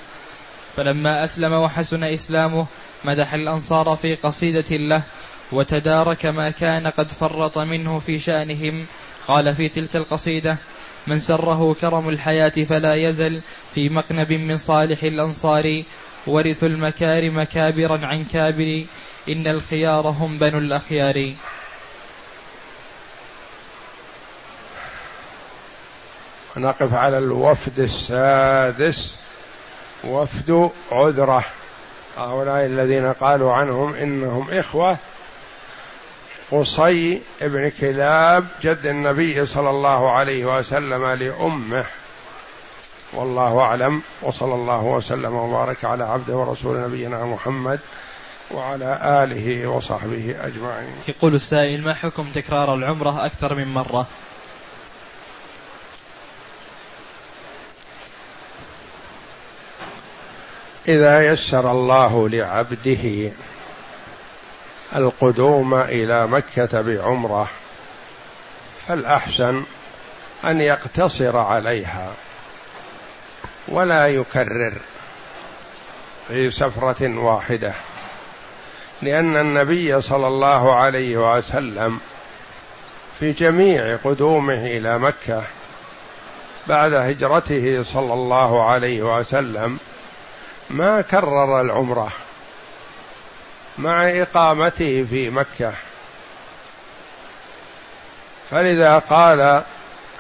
[0.76, 2.66] فلما أسلم وحسن إسلامه
[3.06, 5.02] مدح الأنصار في قصيدة له
[5.52, 8.86] وتدارك ما كان قد فرط منه في شأنهم.
[9.28, 10.58] قال في تلك القصيدة
[11.08, 13.42] من سره كرم الحياة فلا يزل
[13.76, 15.84] في مقنب من صالح الأنصار
[16.28, 18.86] ورثوا المكارم كابرا عن كابر
[19.30, 21.34] إن الخيار هم بنو الأخيار.
[26.58, 29.18] نقف على الوفد السادس
[30.04, 31.46] وفد عذرة.
[32.18, 34.98] هؤلاء الذين قالوا عنهم إنهم إخوة.
[36.52, 41.86] قصي بن كلاب جد النبي صلى الله عليه وسلم لأمه.
[43.14, 47.80] والله أعلم وصلى الله وسلم وبارك على عبده ورسول نبينا محمد.
[48.52, 50.96] وعلى آله وصحبه أجمعين.
[51.08, 54.08] يقول السائل ما حكم تكرار العمرة أكثر من مرة؟
[60.88, 63.32] إذا يسر الله لعبده
[64.96, 67.50] القدوم إلى مكة بعمرة
[68.88, 69.64] فالأحسن
[70.46, 72.12] أن يقتصر عليها
[73.68, 74.74] ولا يكرر
[76.28, 77.74] في سفرة واحدة.
[79.04, 82.00] لأن النبي صلى الله عليه وسلم
[83.20, 85.44] في جميع قدومه إلى مكة
[86.68, 89.80] بعد هجرته صلى الله عليه وسلم
[90.70, 92.12] ما كرر العمرة
[93.78, 95.74] مع إقامته في مكة.
[98.52, 99.64] فلذا قال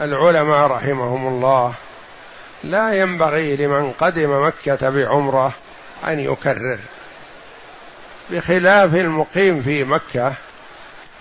[0.01, 1.73] العلماء رحمهم الله
[2.63, 5.53] لا ينبغي لمن قدم مكة بعمرة
[6.07, 6.79] أن يكرر.
[8.29, 10.33] بخلاف المقيم في مكة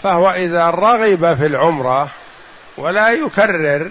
[0.02, 2.08] فهو إذا رغب في العمرة
[2.76, 3.90] ولا يكرر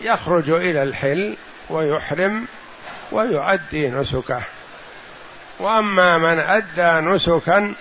[0.00, 1.36] يخرج إلى الحل
[1.70, 2.46] ويحرم
[3.12, 4.40] ويؤدي نسكه.
[5.60, 7.74] وأما من أدى نسكا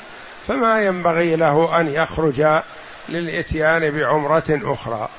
[0.48, 2.62] فما ينبغي له أن يخرج
[3.10, 5.10] للإتيان بعمرة أخرى.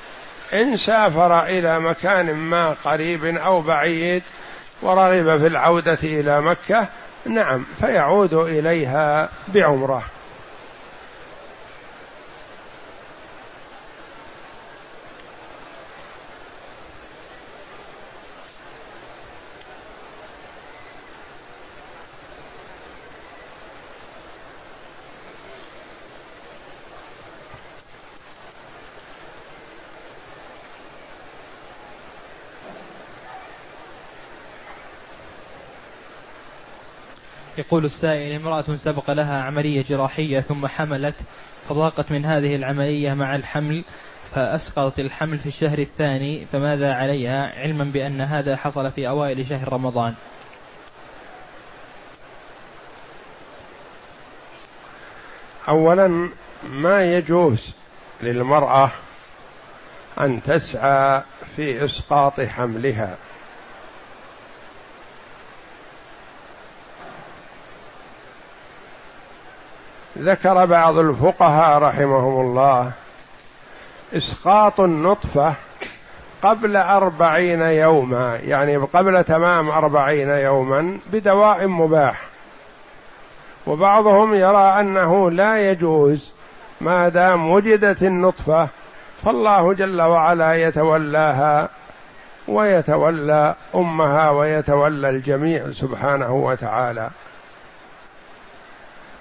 [0.53, 4.23] إن سافر إلى مكان ما قريب أو بعيد
[4.83, 6.89] ورغب في العودة إلى مكة
[7.27, 10.03] نعم فيعود إليها بعمرة.
[37.71, 41.15] يقول السائل امرأة سبق لها عملية جراحية ثم حملت
[41.69, 43.85] فضاقت من هذه العملية مع الحمل
[44.35, 50.15] فأسقطت الحمل في الشهر الثاني فماذا عليها؟ علما بأن هذا حصل في أوائل شهر رمضان.
[55.69, 56.31] أولا
[56.63, 57.77] ما يجوز
[58.23, 58.93] للمرأة
[60.21, 61.23] أن تسعى
[61.57, 63.17] في إسقاط حملها.
[70.21, 72.93] ذكر بعض الفقهاء رحمهم الله
[74.17, 75.55] إسقاط النطفة
[76.43, 82.21] قبل أربعين يوما يعني قبل تمام أربعين يوما بدواء مباح.
[83.67, 86.33] وبعضهم يرى أنه لا يجوز
[86.81, 88.69] ما دام وجدت النطفة
[89.25, 91.69] فالله جل وعلا يتولاها
[92.49, 97.11] ويتولى أمها ويتولى الجميع سبحانه وتعالى.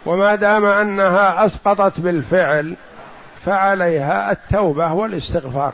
[0.06, 2.76] وما دام أنها أسقطت بالفعل
[3.46, 5.74] فعليها التوبة والاستغفار.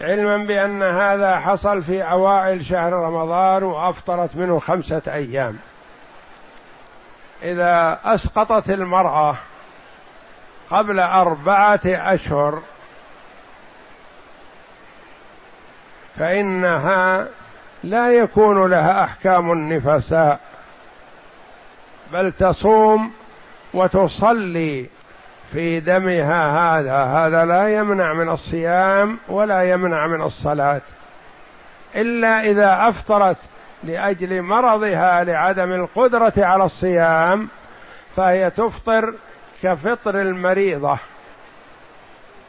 [0.00, 5.58] علما بأن هذا حصل في أوائل شهر رمضان وأفطرت منه خمسة أيام.
[7.42, 9.36] إذا أسقطت المرأة
[10.70, 12.62] قبل أربعة أشهر
[16.18, 17.28] فإنها
[17.84, 20.40] لا يكون لها أحكام النفساء
[22.12, 23.12] بل تصوم
[23.74, 24.86] وتصلي
[25.52, 27.04] في دمها هذا.
[27.04, 30.80] هذا لا يمنع من الصيام ولا يمنع من الصلاة
[31.96, 33.36] إلا إذا أفطرت
[33.84, 37.48] لأجل مرضها لعدم القدرة على الصيام
[38.16, 39.14] فهي تفطر
[39.62, 40.98] كفطر المريضة.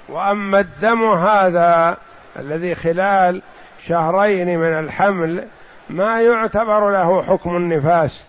[0.10, 1.98] وأما الدم هذا
[2.40, 3.42] الذي خلال
[3.88, 5.48] شهرين من الحمل
[5.90, 8.24] ما يعتبر له حكم النفاس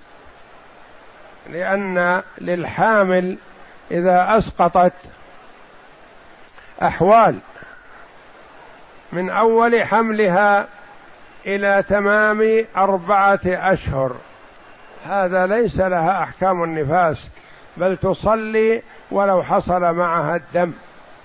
[1.50, 3.38] لأن للحامل
[3.90, 4.92] إذا أسقطت
[6.82, 7.38] أحوال
[9.12, 10.66] من أول حملها
[11.46, 14.16] إلى تمام أربعة أشهر.
[15.06, 17.28] هذا ليس لها أحكام النفاس
[17.76, 20.72] بل تصلي ولو حصل معها الدم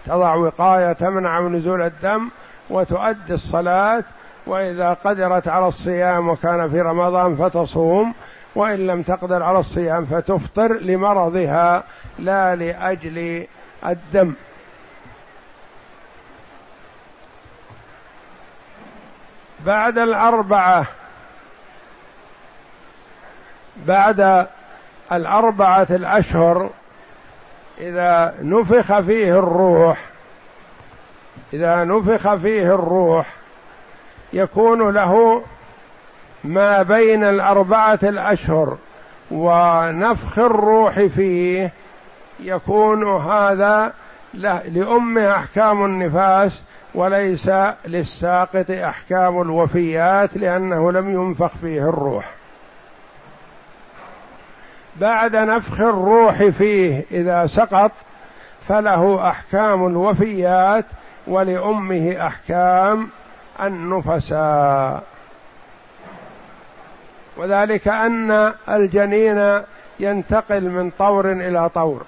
[0.06, 2.30] تضع وقاية تمنع من نزول الدم
[2.70, 4.04] وتؤدي الصلاة
[4.50, 8.14] وإذا قدرت على الصيام وكان في رمضان فتصوم
[8.56, 11.84] وإن لم تقدر على الصيام فتفطر لمرضها
[12.20, 13.48] لا لأجل
[13.86, 14.34] الدم.
[19.66, 20.86] بعد الأربعة
[23.86, 24.48] بعد
[25.12, 26.70] الأربعة الأشهر
[27.78, 30.06] إذا نفخ فيه الروح
[31.54, 33.39] إذا نفخ فيه الروح
[34.34, 35.44] يكون له
[36.44, 38.78] ما بين الأربعة الأشهر
[39.32, 41.72] ونفخ الروح فيه
[42.40, 43.94] يكون هذا
[44.34, 46.62] لأمه أحكام النفاس
[46.96, 47.52] وليس
[47.86, 52.30] للساقط أحكام الوفيات لأنه لم ينفخ فيه الروح.
[54.96, 57.92] بعد نفخ الروح فيه إذا سقط
[58.68, 60.86] فله أحكام الوفيات
[61.28, 63.10] ولأمه أحكام
[63.62, 65.04] النفساء.
[67.38, 69.62] وذلك أن الجنين
[70.00, 72.06] ينتقل من طور إلى طور.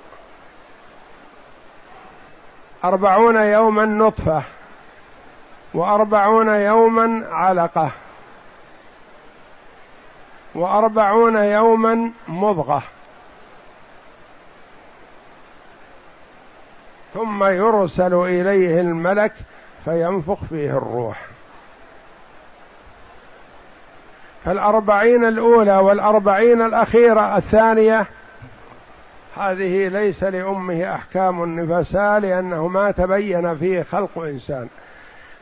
[2.83, 4.43] أربعون يوما نطفة
[5.73, 7.91] وأربعون يوما علقة
[10.55, 12.83] وأربعون يوما مضغة.
[17.13, 19.33] ثم يرسل إليه الملك
[19.85, 21.30] فينفخ فيه الروح.
[24.45, 28.05] فالأربعين الأولى والأربعين الأخيرة الثانية
[29.37, 34.67] هذه ليس لأمه أحكام النفساء لأنه ما تبين فيه خلق إنسان.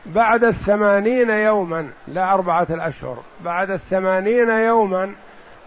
[0.06, 5.14] بعد الثمانين يوما لا أربعة الأشهر بعد الثمانين يوما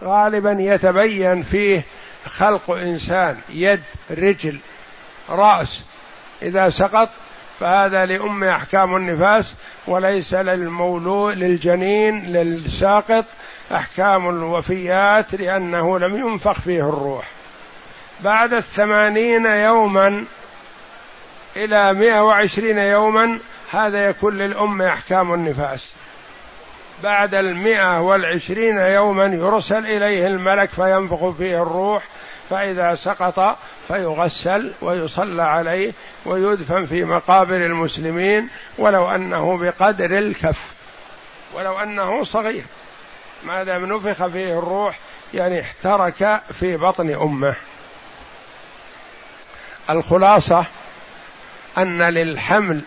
[0.04, 1.82] غالبا يتبين فيه
[2.26, 4.58] خلق إنسان يد رجل
[5.30, 5.86] رأس.
[6.42, 7.08] إذا سقط
[7.60, 9.54] فهذا لأم أحكام النفاس
[9.86, 13.24] وليس للمولود للجنين للساقط
[13.74, 17.28] أحكام الوفيات لأنه لم ينفخ فيه الروح.
[18.20, 20.24] بعد الثمانين يوما
[21.56, 23.38] إلى مئة وعشرين يوما
[23.70, 25.92] هذا يكون للأم أحكام النفاس.
[27.02, 32.02] بعد المئة والعشرين يوما يرسل إليه الملك فينفخ فيه الروح
[32.50, 35.92] فإذا سقط فيغسل ويصلى عليه
[36.24, 38.48] ويدفن في مقابر المسلمين
[38.78, 40.72] ولو أنه بقدر الكف
[41.54, 42.64] ولو أنه صغير.
[43.44, 44.98] ما دام نفخ فيه الروح
[45.34, 47.54] يعني احترك في بطن أمه.
[49.90, 50.66] الخلاصة
[51.78, 52.82] أن للحمل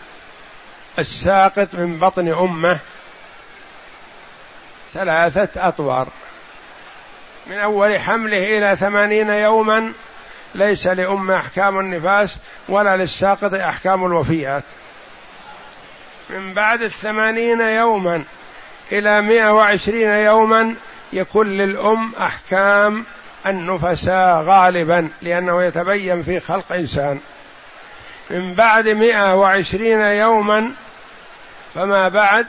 [1.00, 2.80] الساقط من بطن أمه
[4.94, 6.08] ثلاثة أطوار.
[7.48, 9.94] من أول حمله إلى ثمانين يوما
[10.56, 12.38] ليس لأم أحكام النفاس
[12.70, 14.64] ولا للساقط أحكام الوفيات.
[16.30, 18.24] من بعد الثمانين يوما
[18.91, 20.76] إلى مئة وعشرين يوما
[21.14, 23.06] يكون للأم أحكام
[23.45, 27.20] النفساء غالبا لأنه يتبين في خلق إنسان.
[28.30, 30.72] من بعد مئة وعشرين يوما
[31.76, 32.48] فما بعد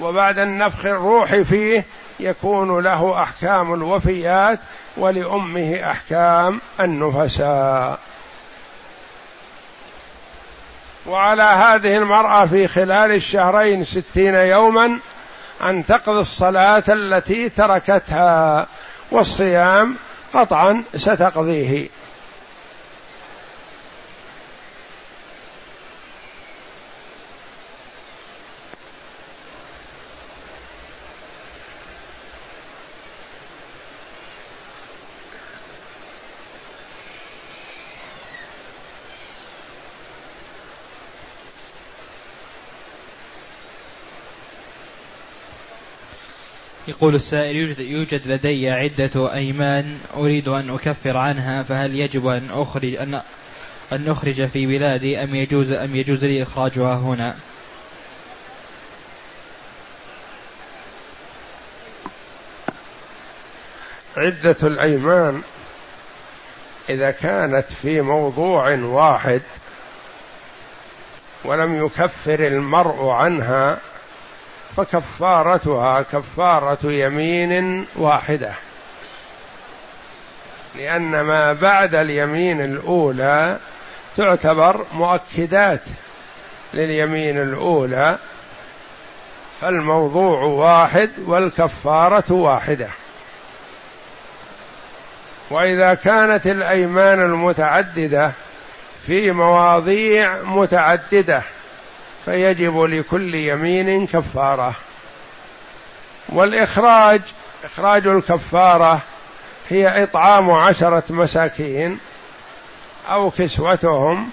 [0.00, 1.84] وبعد النفخ الروح فيه
[2.20, 4.58] يكون له أحكام الوفيات
[4.96, 7.98] ولأمه أحكام النفساء.
[11.06, 14.98] وعلى هذه المرأة في خلال الشهرين ستين يوما
[15.62, 18.66] أن تقضي الصلاة التي تركتها
[19.10, 19.96] والصيام
[20.34, 21.88] قطعا ستقضيه.
[46.88, 52.94] يقول السائل يوجد, يوجد لدي عدة أيمان أريد أن أكفر عنها فهل يجب أن أخرج
[52.94, 53.20] أن
[53.92, 57.36] أن أخرج في بلادي أم يجوز أم يجوز لي إخراجها هنا؟
[64.16, 65.42] عدة الأيمان
[66.88, 69.42] إذا كانت في موضوع واحد
[71.44, 73.78] ولم يكفر المرء عنها
[74.76, 78.52] فكفارتها كفارة يمين واحدة.
[80.76, 83.58] لأن ما بعد اليمين الأولى
[84.16, 85.82] تعتبر مؤكدات
[86.74, 88.18] لليمين الأولى
[89.60, 92.88] فالموضوع واحد والكفارة واحدة.
[95.50, 98.32] وإذا كانت الأيمان المتعددة
[99.06, 101.42] في مواضيع متعددة
[102.24, 104.76] فيجب لكل يمين كفارة.
[106.28, 107.20] والإخراج
[107.64, 109.02] إخراج الكفارة
[109.70, 111.98] هي إطعام عشرة مساكين
[113.08, 114.30] أو كسوتهم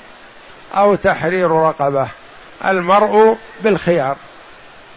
[0.76, 2.08] أو تحرير رقبة
[2.66, 4.18] المرء بالخيار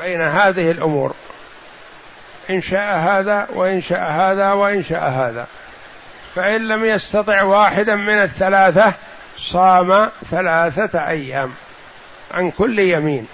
[0.01, 1.14] بين هذه الأمور.
[2.51, 5.47] إن شاء هذا وإن شاء هذا وإن شاء هذا.
[6.34, 8.93] فإن لم يستطع واحدا من الثلاثة
[9.38, 11.55] صام ثلاثة أيام.
[12.33, 13.26] عن كل يمين.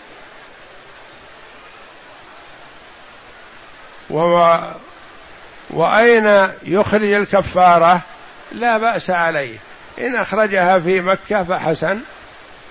[4.11, 4.57] و
[5.70, 8.03] وأين يخرج الكفارة؟
[8.53, 9.57] لا بأس عليه.
[9.99, 12.01] إن أخرجها في مكة فحسن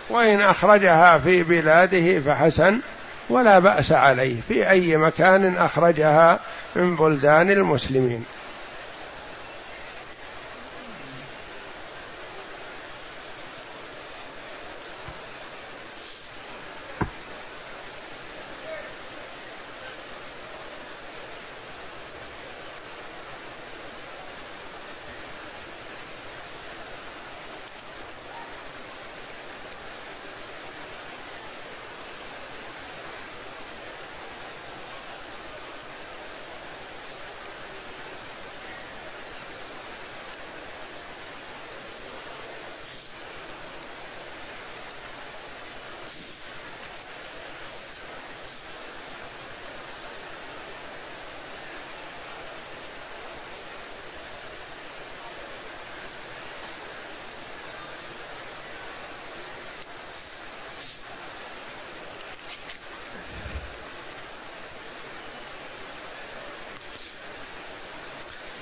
[0.10, 2.80] وإن أخرجها في بلاده فحسن
[3.30, 4.42] ولا بأس عليه.
[4.48, 6.40] في أي مكان أخرجها
[6.76, 8.26] من بلدان المسلمين.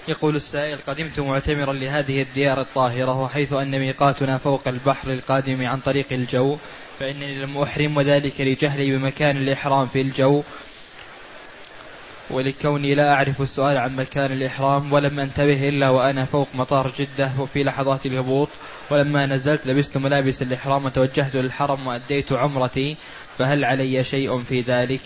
[0.07, 6.05] يقول السائل قدمت معتمرا لهذه الديار الطاهرة وحيث أن ميقاتنا فوق البحر القادم عن طريق
[6.11, 6.57] الجو
[6.99, 10.43] فإنني لم أحرم وذلك لجهلي بمكان الإحرام في الجو
[12.29, 17.63] ولكوني لا أعرف السؤال عن مكان الإحرام ولم أنتبه إلا وأنا فوق مطار جدة وفي
[17.63, 18.49] لحظات الهبوط
[18.91, 22.97] ولما نزلت لبست ملابس الإحرام وتوجهت للحرم وأديت عمرتي
[23.37, 25.01] فهل علي شيء في ذلك؟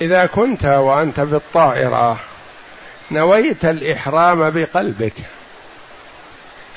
[0.00, 2.31] إذا كنت وأنت في الطائرة
[3.12, 5.12] نويت الإحرام بقلبك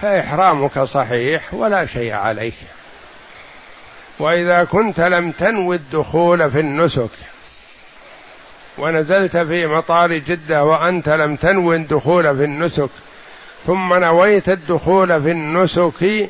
[0.02, 2.54] فإحرامك صحيح ولا شيء عليك.
[4.20, 7.10] وإذا كنت لم تنوي الدخول في النسك
[8.78, 12.90] ونزلت في مطار جدة وأنت لم تنوي الدخول في النسك
[13.66, 16.30] ثم نويت الدخول في النسك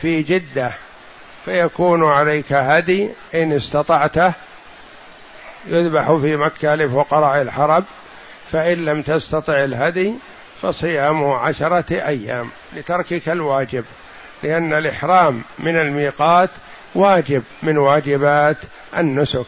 [0.00, 0.72] في جدة
[1.44, 4.32] فيكون عليك هدي إن استطعته
[5.66, 7.84] يذبح في مكة لفقراء الحرب.
[8.52, 10.14] فإن لم تستطع الهدي
[10.62, 13.84] فصيام عشرة أيام لتركك الواجب
[14.42, 16.50] لأن الإحرام من الميقات
[16.94, 18.56] واجب من واجبات
[18.96, 19.46] النسك.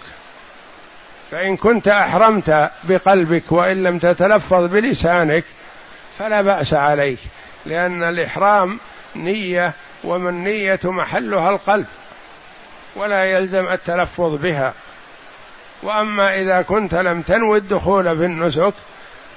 [1.30, 5.44] فإن كنت أحرمت بقلبك وإن لم تتلفظ بلسانك
[6.18, 7.18] فلا بأس عليك
[7.66, 8.80] لأن الإحرام
[9.16, 9.74] نية
[10.04, 11.86] ومن نية محلها القلب
[12.96, 14.74] ولا يلزم التلفظ بها.
[15.82, 18.74] وأما إذا كنت لم تنوي الدخول في النسك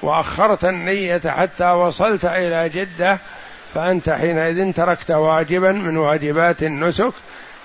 [0.02, 3.18] وأخرت النية حتى وصلت إلى جدة
[3.74, 7.12] فأنت حينئذ تركت واجبا من واجبات النسك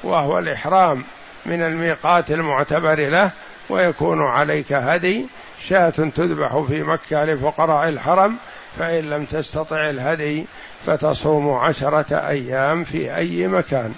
[0.04, 1.04] وهو الإحرام
[1.46, 3.32] من الميقات المعتبر له
[3.70, 5.26] ويكون عليك هدي
[5.68, 8.36] شاة تذبح في مكة لفقراء الحرم
[8.80, 10.46] فإن لم تستطع الهدي
[10.86, 13.94] فتصوم عشرة أيام في أي مكان.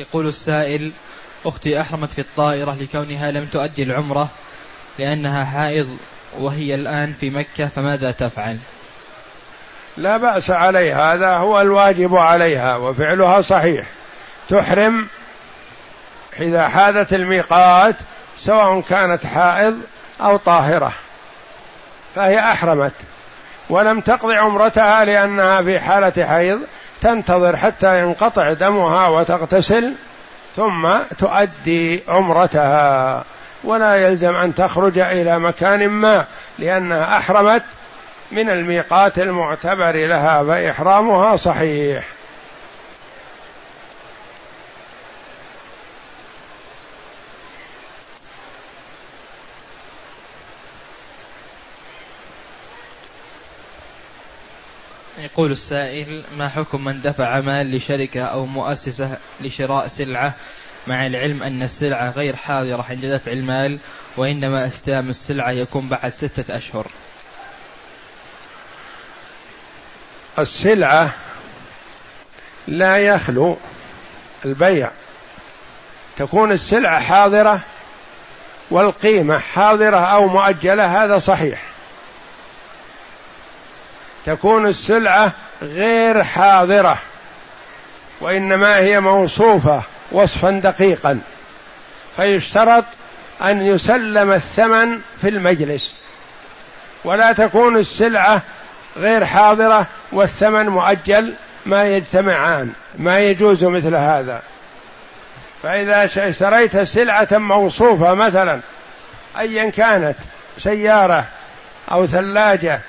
[0.00, 0.92] يقول السائل
[1.46, 4.28] أختي أحرمت في الطائرة لكونها لم تؤدي العمرة
[4.98, 5.98] لأنها حائض
[6.38, 8.58] وهي الآن في مكة فماذا تفعل؟
[9.96, 13.86] لا بأس عليها هذا هو الواجب عليها وفعلها صحيح.
[14.48, 15.08] تحرم
[16.40, 17.96] إذا حاذت الميقات
[18.38, 19.80] سواء كانت حائض
[20.20, 20.92] أو طاهرة
[22.14, 22.92] فهي أحرمت
[23.70, 26.60] ولم تقضي عمرتها لأنها في حالة حيض
[27.00, 29.94] تنتظر حتى ينقطع دمها وتغتسل
[30.56, 33.24] ثم تؤدي عمرتها.
[33.64, 36.24] ولا يلزم أن تخرج إلى مكان ما
[36.58, 37.62] لأنها أحرمت
[38.32, 42.19] من الميقات المعتبر لها فإحرامها صحيح.
[55.32, 60.34] يقول السائل ما حكم من دفع مال لشركة أو مؤسسة لشراء سلعة؟
[60.86, 63.80] مع العلم أن السلعة غير حاضرة عند دفع المال
[64.16, 66.86] وإنما استلام السلعة يكون بعد ستة أشهر.
[70.38, 71.14] السلعة
[72.68, 73.56] لا يخلو
[74.44, 74.90] البيع.
[76.16, 77.60] تكون السلعة حاضرة
[78.70, 81.69] والقيمة حاضرة أو مؤجلة هذا صحيح.
[84.26, 86.98] تكون السلعة غير حاضرة
[88.20, 91.20] وإنما هي موصوفة وصفا دقيقا
[92.16, 92.84] فيشترط
[93.42, 95.94] أن يسلم الثمن في المجلس.
[97.04, 98.42] ولا تكون السلعة
[98.96, 101.34] غير حاضرة والثمن مؤجل
[101.66, 104.42] ما يجتمعان ما يجوز مثل هذا.
[105.62, 108.60] فإذا اشتريت سلعة موصوفة مثلا
[109.38, 110.16] أيا كانت
[110.58, 111.24] سيارة
[111.92, 112.80] أو ثلاجة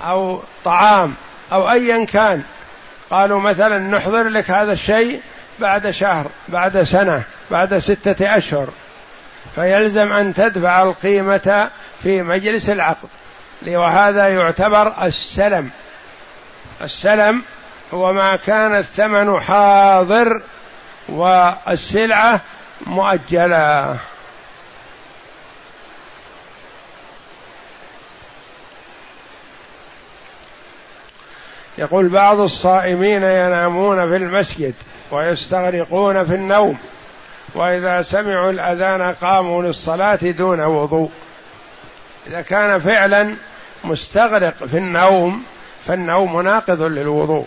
[0.00, 1.14] أو طعام
[1.52, 2.42] أو أيا كان.
[3.10, 5.20] قالوا مثلا نحضر لك هذا الشيء
[5.58, 8.68] بعد شهر بعد سنة بعد ستة أشهر.
[9.54, 11.70] فيلزم أن تدفع القيمة
[12.02, 13.08] في مجلس العقد.
[13.66, 15.70] وهذا يعتبر السلم.
[16.82, 17.42] السلم
[17.94, 20.42] هو ما كان الثمن حاضر
[21.08, 22.40] والسلعة
[22.86, 23.96] مؤجلة.
[31.78, 34.74] يقول بعض الصائمين ينامون في المسجد
[35.10, 36.78] ويستغرقون في النوم
[37.54, 41.10] وإذا سمعوا الأذان قاموا للصلاة دون وضوء.
[42.26, 43.34] إذا كان فعلا
[43.84, 45.44] مستغرق في النوم
[45.86, 47.46] فالنوم ناقض للوضوء.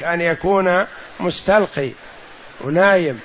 [0.00, 0.84] كان يكون
[1.20, 1.90] مستلقي
[2.60, 3.20] ونايم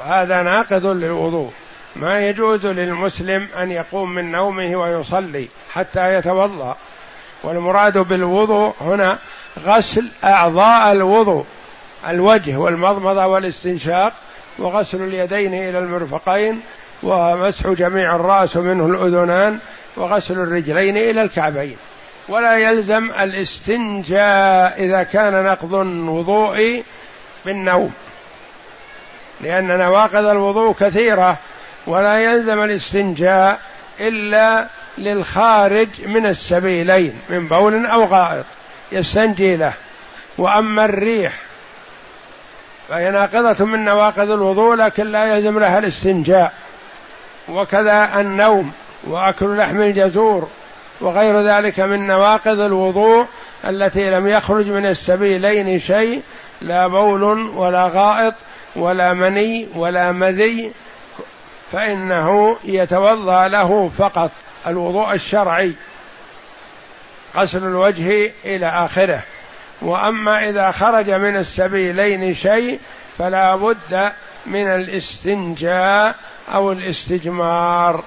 [0.00, 1.52] وهذا ناقض للوضوء.
[1.96, 6.76] ما يجوز للمسلم أن يقوم من نومه ويصلي حتى يتوضأ.
[7.42, 9.18] والمراد بالوضوء هنا
[9.58, 11.44] غسل أعضاء الوضوء
[12.08, 14.12] الوجه والمضمضة والاستنشاق
[14.58, 16.60] وغسل اليدين إلى المرفقين
[17.02, 19.58] ومسح جميع الرأس ومنه الأذنان
[19.96, 21.76] وغسل الرجلين إلى الكعبين.
[22.28, 26.82] ولا يلزم الاستنجاء إذا كان نقض الوضوء
[27.44, 27.92] بالنوم
[29.40, 31.38] لأن نواقض الوضوء كثيرة
[31.86, 33.60] ولا يلزم الاستنجاء
[34.00, 34.66] إلا
[34.98, 38.44] للخارج من السبيلين من بول أو غائط
[38.92, 39.74] يستنجي له.
[40.38, 41.32] وأما الريح
[42.88, 46.52] فهي ناقضة من نواقض الوضوء لكن لا يلزم لها الاستنجاء.
[47.48, 48.72] وكذا النوم
[49.04, 50.48] وأكل لحم الجزور
[51.00, 53.26] وغير ذلك من نواقض الوضوء
[53.64, 56.22] التي لم يخرج من السبيلين شيء
[56.60, 57.22] لا بول
[57.56, 58.34] ولا غائط
[58.76, 60.72] ولا مني ولا مذي
[61.72, 64.30] فإنه يتوضأ له فقط.
[64.66, 65.72] الوضوء الشرعي
[67.36, 69.22] غسل الوجه إلى آخره.
[69.82, 72.80] وأما إذا خرج من السبيلين شيء
[73.18, 74.12] فلا بد
[74.46, 76.14] من الاستنجاء
[76.48, 78.04] أو الاستجمار.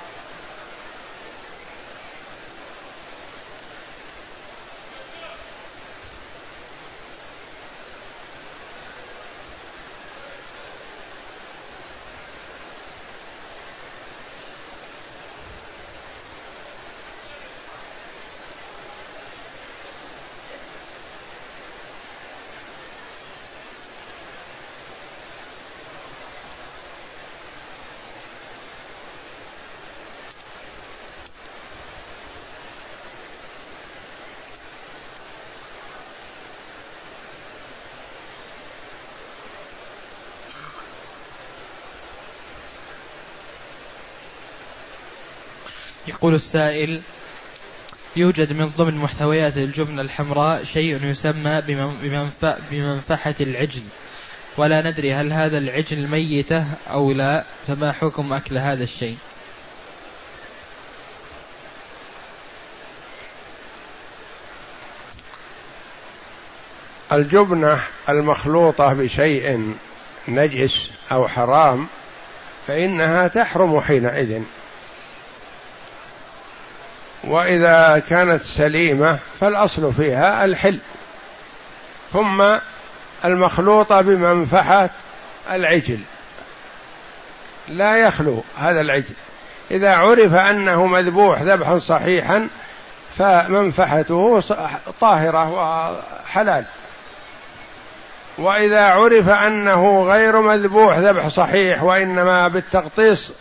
[46.25, 47.01] يقول السائل
[48.15, 51.61] يوجد من ضمن محتويات الجبنة الحمراء شيء يسمى
[52.71, 53.81] بمنفحة العجل
[54.57, 59.17] ولا ندري هل هذا العجل ميتة أو لا فما حكم أكل هذا الشيء؟
[67.11, 69.73] الجبنة المخلوطة بشيء
[70.27, 71.87] نجس أو حرام
[72.67, 74.41] فإنها تحرم حينئذ.
[77.27, 80.79] وإذا كانت سليمة فالأصل فيها الحل.
[82.13, 82.57] ثم
[83.25, 84.89] المخلوطه بمنفحة
[85.51, 85.99] العجل.
[87.67, 89.15] لا يخلو هذا العجل.
[89.71, 92.47] إذا عرف أنه مذبوح ذبحا صحيحا
[93.17, 94.39] فمنفحته
[95.01, 96.65] طاهرة وحلال.
[98.37, 103.33] وإذا عرف أنه غير مذبوح ذبح صحيح وإنما بالتغطيس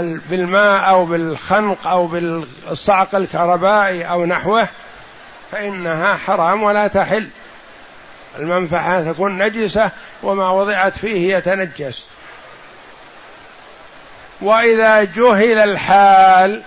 [0.00, 4.68] بالماء أو بالخنق أو بالصعق الكهربائي أو نحوه
[5.50, 7.28] فإنها حرام ولا تحل.
[8.38, 9.90] المنفعة تكون نجسة
[10.22, 12.04] وما وضعت فيه يتنجس.
[14.40, 16.62] وإذا جهل الحال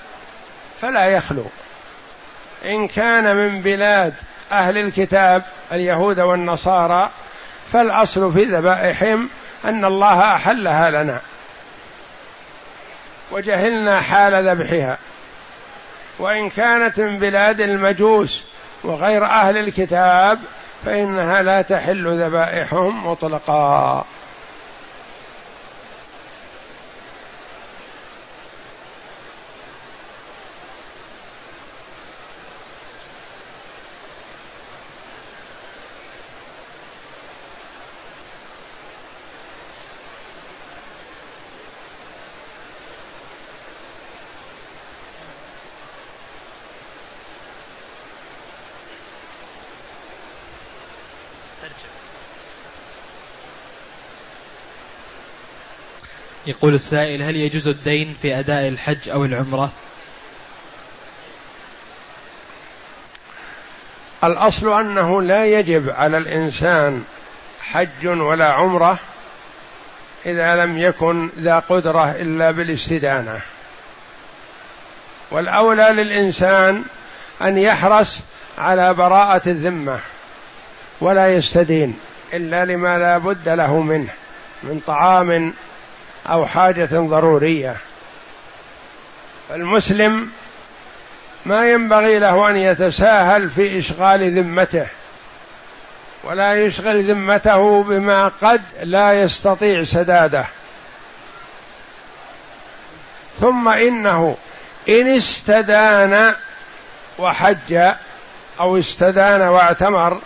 [0.81, 1.45] فلا يخلو.
[2.65, 4.13] إن كان من بلاد
[4.51, 7.09] أهل الكتاب اليهود والنصارى
[7.71, 9.29] فالأصل في ذبائحهم
[9.65, 11.19] أن الله أحلها لنا.
[13.31, 14.97] وجهلنا حال ذبحها.
[16.19, 18.45] وإن كانت من بلاد المجوس
[18.83, 20.39] وغير أهل الكتاب
[20.85, 24.05] فإنها لا تحل ذبائحهم مطلقا.
[56.47, 59.71] يقول السائل هل يجوز الدين في أداء الحج أو العمرة؟
[64.23, 67.03] الأصل أنه لا يجب على الإنسان
[67.61, 68.99] حج ولا عمرة
[70.25, 73.41] إذا لم يكن ذا قدرة إلا بالاستدانة.
[75.31, 76.83] والأولى للإنسان
[77.41, 78.21] أن يحرص
[78.57, 79.99] على براءة الذمة
[81.01, 81.99] ولا يستدين
[82.33, 84.09] إلا لما لا بد له منه
[84.63, 85.53] من طعام
[86.27, 87.75] أو حاجة ضرورية.
[89.49, 90.31] فالمسلم
[91.45, 94.87] ما ينبغي له أن يتساهل في إشغال ذمته
[96.23, 100.47] ولا يشغل ذمته بما قد لا يستطيع سداده.
[103.39, 104.37] ثم إنه
[104.89, 106.35] إن استدان
[107.17, 107.93] وحج
[108.59, 110.21] أو استدان واعتمر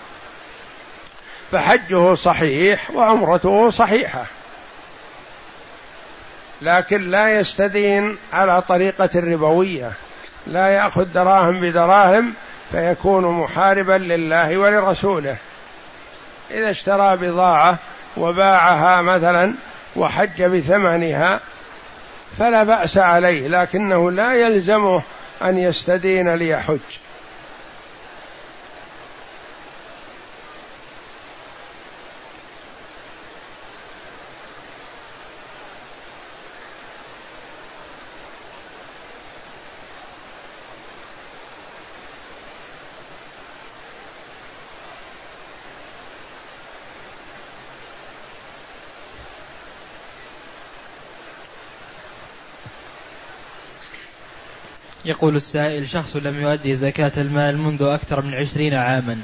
[1.52, 4.26] فحجه صحيح وعمرته صحيحة.
[6.62, 9.92] لكن لا يستدين على طريقة الربوية.
[10.48, 12.34] لا يأخذ دراهم بدراهم
[12.72, 15.36] فيكون محاربا لله ولرسوله.
[16.52, 17.78] إذا اشترى بضاعة
[18.18, 19.54] وباعها مثلا
[19.96, 21.40] وحج بثمنها
[22.38, 25.02] فلا بأس عليه لكنه لا يلزمه
[25.42, 26.80] أن يستدين ليحج.
[55.10, 59.18] يقول السائل شخص لم يؤدي زكاة المال منذ أكثر من عشرين عاما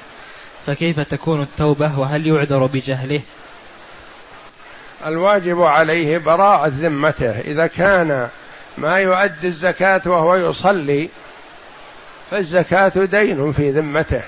[0.66, 3.22] فكيف تكون التوبة وهل يعذر بجهله؟
[5.06, 7.40] الواجب عليه براءة ذمته.
[7.40, 8.30] إذا كان
[8.78, 11.10] ما يؤدي الزكاة وهو يصلي
[12.32, 14.24] فالزكاة دين في ذمته.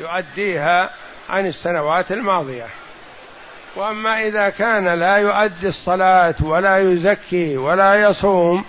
[0.00, 0.90] يؤديها
[1.30, 2.66] عن السنوات الماضية.
[3.76, 8.64] وأما إذا كان لا يؤدي الصلاة ولا يزكي ولا يصوم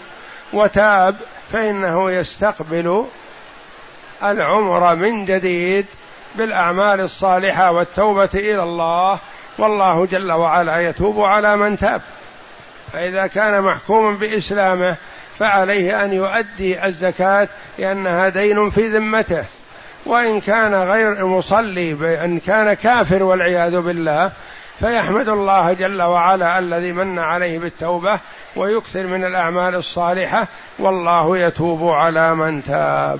[0.54, 1.16] وتاب
[1.54, 3.06] فإنه يستقبل
[4.24, 5.86] العمر من جديد
[6.36, 9.20] بالأعمال الصالحة والتوبة إلى الله
[9.58, 12.02] والله جل وعلا يتوب على من تاب.
[12.94, 14.98] فإذا كان محكوما بإسلامه
[15.40, 17.48] فعليه أن يؤدي الزكاة
[17.80, 19.46] لأنها دين في ذمته.
[20.06, 24.32] وإن كان غير مصلي بأن كان كافر والعياذ بالله
[24.84, 28.20] فيحمد الله جل وعلا الذي من عليه بالتوبة
[28.56, 30.48] ويكثر من الأعمال الصالحة
[30.80, 33.20] والله يتوب على من تاب.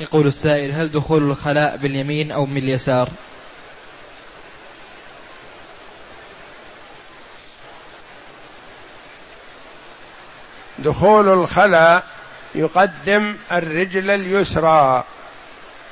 [0.00, 3.08] يقول السائل هل دخول الخلاء باليمين أو باليسار
[10.84, 12.04] دخول الخلاء
[12.54, 15.04] يقدم الرجل اليسرى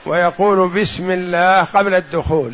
[0.06, 2.52] ويقول بسم الله قبل الدخول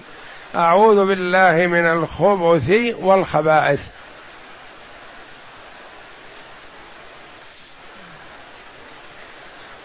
[0.55, 3.81] أعوذ بالله من الخبث والخبائث.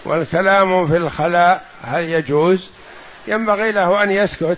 [0.06, 2.70] والكلام في الخلاء هل يجوز؟
[3.28, 4.58] ينبغي له أن يسكت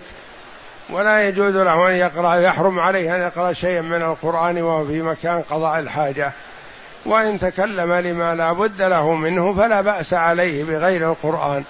[0.90, 5.42] ولا يجوز له أن يقرأ يحرم عليه أن يقرأ شيئا من القرآن وهو في مكان
[5.42, 6.32] قضاء الحاجة.
[7.06, 11.64] وإن تكلم لما لا بد له منه فلا بأس عليه بغير القرآن.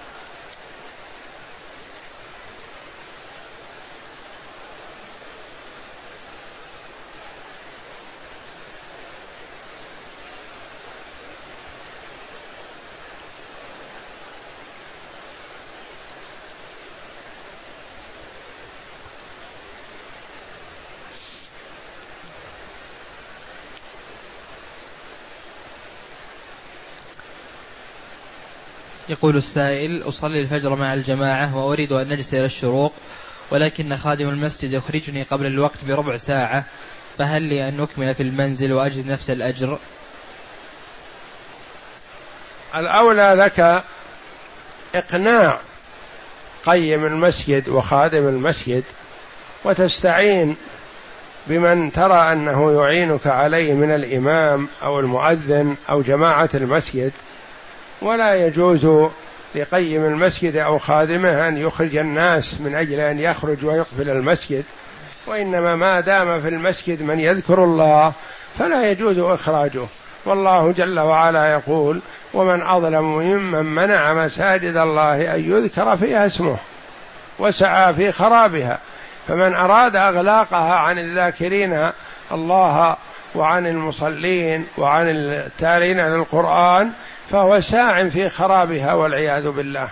[29.17, 32.93] يقول السائل أصلي الفجر مع الجماعة وأريد أن نجلس إلى الشروق
[33.51, 36.65] ولكن خادم المسجد يخرجني قبل الوقت بربع ساعة
[37.17, 39.79] فهل لي أن أكمل في المنزل وأجد نفس الأجر؟
[42.75, 43.83] الأولى لك
[44.95, 45.59] إقناع
[46.65, 48.83] قيم المسجد وخادم المسجد
[49.65, 50.55] وتستعين
[51.47, 57.11] بمن ترى أنه يعينك عليه من الإمام أو المؤذن أو جماعة المسجد
[58.01, 59.09] ولا يجوز
[59.55, 64.63] لقيم المسجد أو خادمه أن يخرج الناس من أجل أن يخرج ويقفل المسجد
[65.27, 68.13] وإنما ما دام في المسجد من يذكر الله
[68.59, 69.85] فلا يجوز إخراجه.
[70.25, 71.99] والله جل وعلا يقول
[72.33, 76.57] ومن أظلم ممن منع مساجد الله أن يذكر فيها اسمه
[77.39, 78.79] وسعى في خرابها
[79.27, 81.89] فمن أراد أغلاقها عن الذاكرين
[82.31, 82.95] الله
[83.35, 86.91] وعن المصلين وعن التالين للقرآن
[87.31, 89.89] فهو ساع في خرابها والعياذ بالله.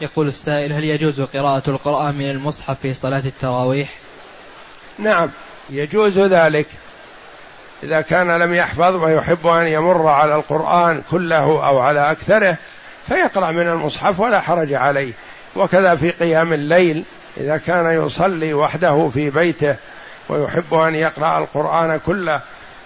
[0.00, 3.94] يقول السائل هل يجوز قراءة القرآن من المصحف في صلاة التراويح؟
[4.98, 5.30] نعم
[5.70, 6.66] يجوز ذلك.
[7.82, 12.56] إذا كان لم يحفظ ويحب أن يمر على القرآن كله أو على أكثره
[13.06, 15.12] فيقرأ من المصحف ولا حرج عليه.
[15.56, 17.04] وكذا في قيام الليل
[17.36, 19.76] إذا كان يصلي وحده في بيته
[20.28, 22.40] ويحب أن يقرأ القرآن كله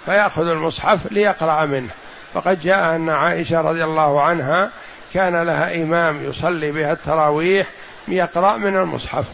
[0.06, 1.90] فيأخذ المصحف ليقرأ منه.
[2.34, 4.70] فقد جاء أن عائشة رضي الله عنها
[5.14, 7.66] كان لها إمام يصلي بها التراويح
[8.08, 9.32] يقرأ من المصحف.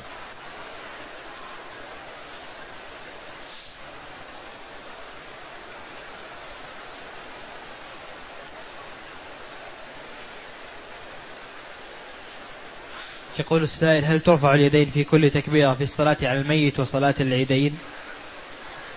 [13.42, 17.78] يقول السائل هل ترفع اليدين في كل تكبيرة في الصلاة على الميت وصلاة العيدين؟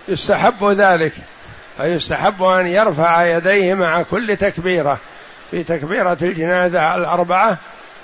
[0.08, 1.12] يستحب ذلك.
[1.76, 5.00] فيستحب أن يرفع يديه مع كل تكبيرة.
[5.50, 7.58] في تكبيرة الجنازة الأربعة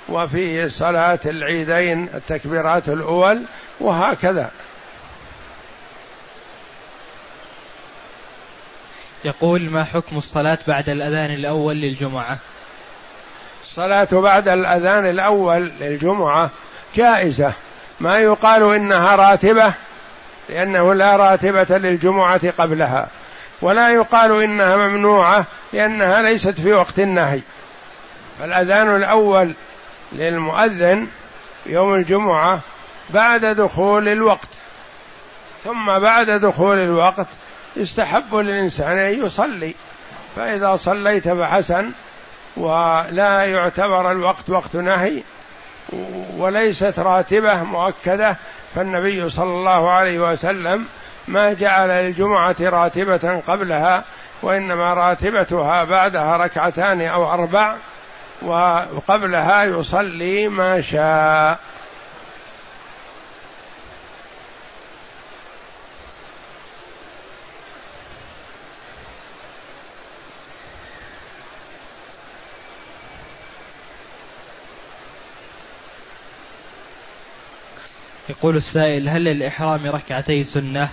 [0.09, 3.41] وفي صلاة العيدين التكبيرات الأول
[3.79, 4.51] وهكذا.
[9.25, 12.39] يقول ما حكم الصلاة بعد الأذان الأول للجمعة؟
[13.73, 16.49] الصلاة بعد الأذان الأول للجمعة
[16.95, 17.53] جائزة.
[17.99, 19.73] ما يقال إنها راتبة
[20.49, 23.07] لأنه لا راتبة للجمعة قبلها.
[23.61, 27.41] ولا يقال إنها ممنوعة لأنها ليست في وقت النهي.
[28.39, 29.55] فالأذان الأول
[30.11, 31.07] للمؤذن
[31.65, 32.59] يوم الجمعة
[33.09, 34.49] بعد دخول الوقت.
[35.63, 37.27] ثم بعد دخول الوقت
[37.75, 39.73] يستحب للإنسان أن يصلي.
[40.35, 41.91] فإذا صليت فحسن
[42.57, 45.23] ولا يعتبر الوقت وقت نهي
[46.37, 48.37] وليست راتبة مؤكدة
[48.75, 50.85] فالنبي صلى الله عليه وسلم
[51.27, 54.03] ما جعل للجمعة راتبة قبلها
[54.41, 57.75] وإنما راتبتها بعدها ركعتان أو أربع
[58.41, 61.59] وقبلها يصلي ما شاء.
[78.43, 80.89] يقول السائل هل للإحرام ركعتي سنة؟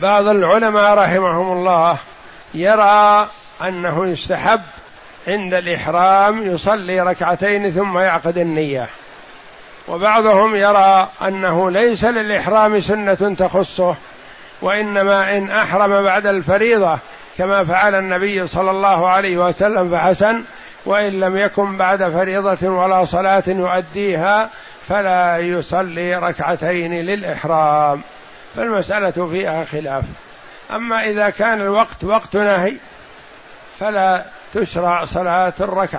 [0.00, 1.98] بعض العلماء رحمهم الله
[2.54, 3.28] يرى
[3.62, 4.60] أنه يستحب
[5.28, 8.88] عند الإحرام يصلي ركعتين ثم يعقد النية.
[9.88, 13.96] وبعضهم يرى أنه ليس للإحرام سنة تخصه
[14.62, 16.98] وإنما إن أحرم بعد الفريضة
[17.38, 20.42] كما فعل النبي صلى الله عليه وسلم فحسن
[20.86, 24.50] وإن لم يكن بعد فريضة ولا صلاة يؤديها
[24.88, 28.00] فلا يصلي ركعتين للإحرام.
[28.56, 30.04] فالمسألة فيها خلاف.
[30.70, 32.76] أما إذا كان الوقت وقت نهي
[33.78, 34.24] فلا
[34.54, 35.90] تشرع صلاة الركعة.